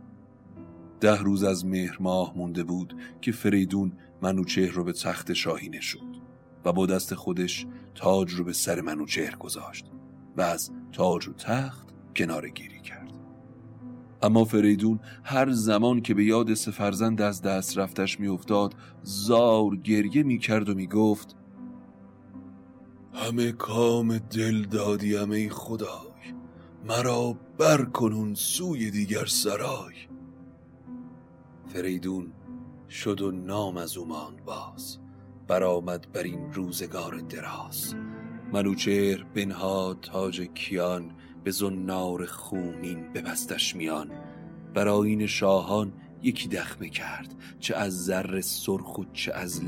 ده 0.99 1.21
روز 1.21 1.43
از 1.43 1.65
مهر 1.65 1.97
ماه 1.99 2.37
مونده 2.37 2.63
بود 2.63 2.95
که 3.21 3.31
فریدون 3.31 3.91
منوچهر 4.21 4.71
رو 4.71 4.83
به 4.83 4.93
تخت 4.93 5.33
شاهی 5.33 5.69
نشد 5.69 6.19
و 6.65 6.73
با 6.73 6.85
دست 6.85 7.15
خودش 7.15 7.65
تاج 7.95 8.31
رو 8.31 8.43
به 8.43 8.53
سر 8.53 8.81
منوچهر 8.81 9.35
گذاشت 9.35 9.85
و 10.37 10.41
از 10.41 10.71
تاج 10.91 11.27
و 11.27 11.33
تخت 11.33 11.87
کنار 12.15 12.49
گیری 12.49 12.81
کرد. 12.81 12.98
اما 14.21 14.45
فریدون 14.45 14.99
هر 15.23 15.51
زمان 15.51 16.01
که 16.01 16.13
به 16.13 16.23
یاد 16.23 16.53
سفرزند 16.53 17.21
از 17.21 17.41
دست 17.41 17.77
رفتش 17.77 18.19
میافتاد 18.19 18.75
زار 19.03 19.75
گریه 19.75 20.23
می‌کرد 20.23 20.69
و 20.69 20.73
می‌گفت 20.73 21.35
همه 23.13 23.51
کام 23.51 24.17
دل 24.17 24.63
دادیم 24.65 25.31
ای 25.31 25.49
خدای 25.49 26.33
مرا 26.87 27.37
بر 27.57 27.85
کنون 27.85 28.33
سوی 28.33 28.91
دیگر 28.91 29.25
سرای. 29.25 29.95
فریدون 31.67 32.31
شد 32.89 33.21
و 33.21 33.31
نام 33.31 33.77
از 33.77 33.97
او 33.97 34.07
ماند 34.07 34.45
باز 34.45 34.97
برآمد 35.47 36.11
بر 36.13 36.23
این 36.23 36.53
روزگار 36.53 37.17
دراز. 37.17 37.95
منوچهر 38.53 39.25
بنها 39.35 39.93
تاج 40.01 40.41
کیان 40.41 41.11
به 41.49 41.53
زنار 41.53 42.25
خونین 42.25 43.13
ببستش 43.13 43.75
میان. 43.75 44.11
برای 44.73 45.27
شاهان 45.27 45.93
یکی 46.23 46.47
دخمه 46.47 46.89
کرد 46.89 47.35
چه 47.59 47.75
از 47.75 48.05
زر 48.05 48.41
سرخ 48.41 48.97
و 48.97 49.03
چه 49.13 49.33
از 49.33 49.63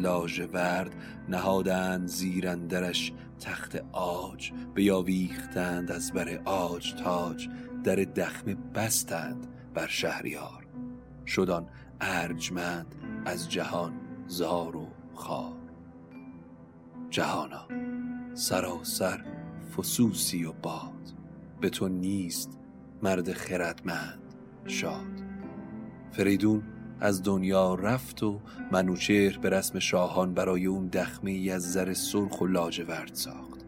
ورد. 0.54 0.96
نهادند 1.30 2.08
زیرندرش 2.08 3.13
تخت 3.39 3.84
آج 3.91 4.52
بیاویختند 4.76 5.91
از 5.91 6.12
بر 6.12 6.41
آج 6.46 6.94
تاج. 6.94 7.50
در 7.84 7.96
دخمه 7.96 8.56
بستند 8.76 9.48
بر 9.74 9.88
شهریار. 9.88 10.67
شدان 11.26 11.67
ارجمند 12.02 12.96
از 13.26 13.52
جهان 13.52 13.94
زار 14.28 14.76
و 14.76 14.88
خار. 15.15 15.58
جهانا 17.10 17.67
سراسر 18.34 19.26
فسوسی 19.78 20.46
و 20.46 20.54
باد. 20.54 21.21
به 21.62 21.69
تو 21.69 21.88
نیست 21.88 22.60
مرد 23.04 23.34
خردمند 23.34 24.19
شاد. 24.65 25.21
فریدون 26.12 26.63
از 27.00 27.24
دنیا 27.24 27.76
رفت 27.76 28.24
و 28.24 28.39
منوچهر 28.71 29.38
به 29.38 29.50
رسم 29.50 29.80
شاهان 29.80 30.34
برای 30.34 30.65
اون 30.65 30.88
دخمه 30.88 31.32
ای 31.32 31.52
از 31.52 31.74
زر 31.74 31.93
سرخ 31.93 32.41
و 32.41 32.45
لاجورد 32.45 33.13
ساخت. 33.13 33.65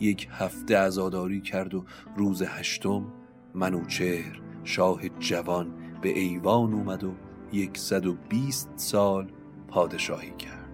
یک 0.00 0.28
هفته 0.30 0.78
عزاداری 0.78 1.40
کرد 1.40 1.74
و 1.74 1.84
روز 2.16 2.42
هشتم 2.42 3.06
منوچهر 3.54 4.40
شاه 4.64 5.08
جوان 5.08 5.74
به 6.02 6.18
ایوان 6.18 6.72
اومد 6.72 7.04
و 7.04 7.14
یکصد 7.52 8.06
و 8.06 8.16
بیست 8.28 8.68
سال 8.76 9.30
پادشاهی 9.68 10.32
کرد. 10.38 10.70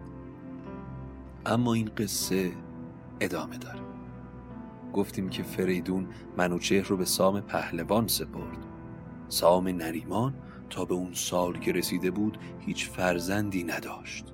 اما 1.47 1.75
این 1.75 1.91
قصه 1.97 2.53
ادامه 3.21 3.59
داره. 3.59 3.90
گفتیم 4.93 5.29
که 5.29 5.43
فریدون 5.43 6.09
منوچهر 6.37 6.87
رو 6.87 6.97
به 6.97 7.05
سام 7.05 7.41
پهلوان 7.41 8.07
سپرد. 8.07 8.59
سام 9.29 9.69
نریمان 9.69 10.35
تا 10.71 10.85
به 10.85 10.95
اون 10.95 11.15
سال 11.15 11.59
که 11.59 11.73
رسیده 11.73 12.11
بود 12.11 12.39
هیچ 12.61 12.89
فرزندی 12.89 13.65
نداشت. 13.65 14.25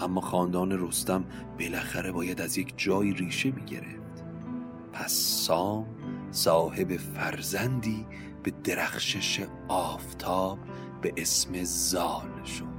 اما 0.00 0.20
خاندان 0.20 0.88
رستم 0.88 1.24
بالاخره 1.58 2.12
باید 2.12 2.40
از 2.40 2.58
یک 2.58 2.74
جای 2.76 3.12
ریشه 3.12 3.50
می 3.50 3.64
گرفت 3.64 4.24
پس 4.92 5.12
سام 5.12 5.86
صاحب 6.30 6.96
فرزندی 6.96 8.06
به 8.42 8.52
درخشش 8.64 9.46
آفتاب 9.68 10.58
به 11.02 11.12
اسم 11.16 11.64
زال 11.64 12.44
شد. 12.44 12.77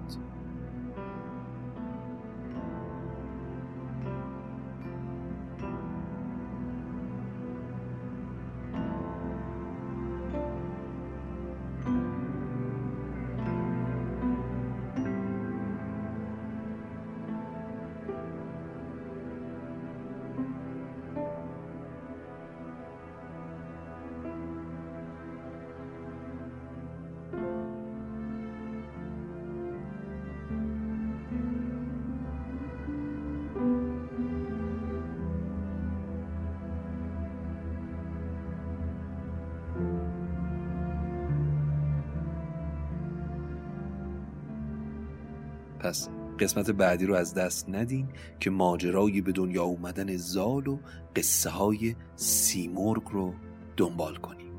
پس 45.90 46.10
قسمت 46.40 46.72
بعدی 46.72 47.06
رو 47.06 47.16
از 47.16 47.34
دست 47.34 47.70
ندین 47.70 48.10
که 48.40 48.50
ماجرای 48.50 49.22
به 49.22 49.32
دنیا 49.32 49.64
اومدن 49.64 50.18
زال 50.18 50.68
و 50.68 50.80
قصه 51.16 51.50
های 51.50 51.96
سیمرغ 52.16 53.10
رو 53.12 53.34
دنبال 53.78 54.16
کنیم. 54.16 54.52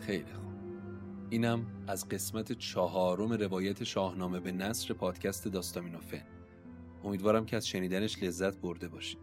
خیلی 0.00 0.32
خوب. 0.32 0.52
اینم 1.30 1.66
از 1.86 2.08
قسمت 2.08 2.52
چهارم 2.52 3.32
روایت 3.32 3.84
شاهنامه 3.84 4.40
به 4.40 4.52
نصر 4.52 4.94
پادکست 4.94 5.48
داستامینوفن 5.48 6.22
امیدوارم 7.04 7.46
که 7.46 7.56
از 7.56 7.68
شنیدنش 7.68 8.22
لذت 8.22 8.56
برده 8.56 8.88
باشید. 8.88 9.18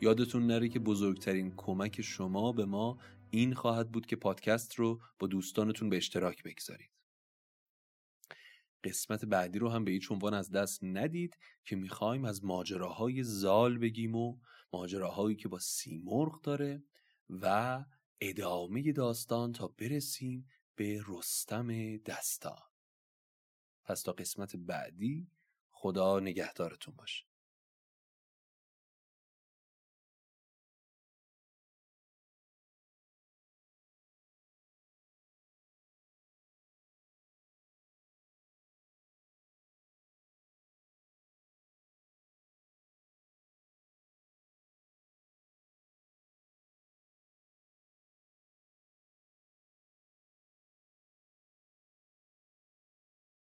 یادتون 0.00 0.46
نره 0.46 0.68
که 0.68 0.78
بزرگترین 0.78 1.52
کمک 1.56 2.02
شما 2.02 2.52
به 2.52 2.64
ما 2.64 2.98
این 3.36 3.54
خواهد 3.54 3.92
بود 3.92 4.06
که 4.06 4.16
پادکست 4.16 4.74
رو 4.74 5.00
با 5.18 5.26
دوستانتون 5.26 5.90
به 5.90 5.96
اشتراک 5.96 6.42
بگذارید. 6.42 6.90
قسمت 8.84 9.24
بعدی 9.24 9.58
رو 9.58 9.68
هم 9.68 9.84
به 9.84 9.90
هیچ 9.90 10.12
عنوان 10.12 10.34
از 10.34 10.50
دست 10.50 10.84
ندید 10.84 11.36
که 11.64 11.76
می‌خوایم 11.76 12.24
از 12.24 12.44
ماجراهای 12.44 13.22
زال 13.22 13.78
بگیم 13.78 14.14
و 14.14 14.38
ماجراهایی 14.72 15.36
که 15.36 15.48
با 15.48 15.58
سیمرغ 15.58 16.42
داره 16.42 16.82
و 17.30 17.84
ادامه 18.20 18.92
داستان 18.92 19.52
تا 19.52 19.68
برسیم 19.68 20.48
به 20.74 21.02
رستم 21.08 21.96
دستان. 21.96 22.62
پس 23.84 24.02
تا 24.02 24.12
قسمت 24.12 24.56
بعدی 24.56 25.30
خدا 25.70 26.20
نگهدارتون 26.20 26.94
باشه. 26.94 27.24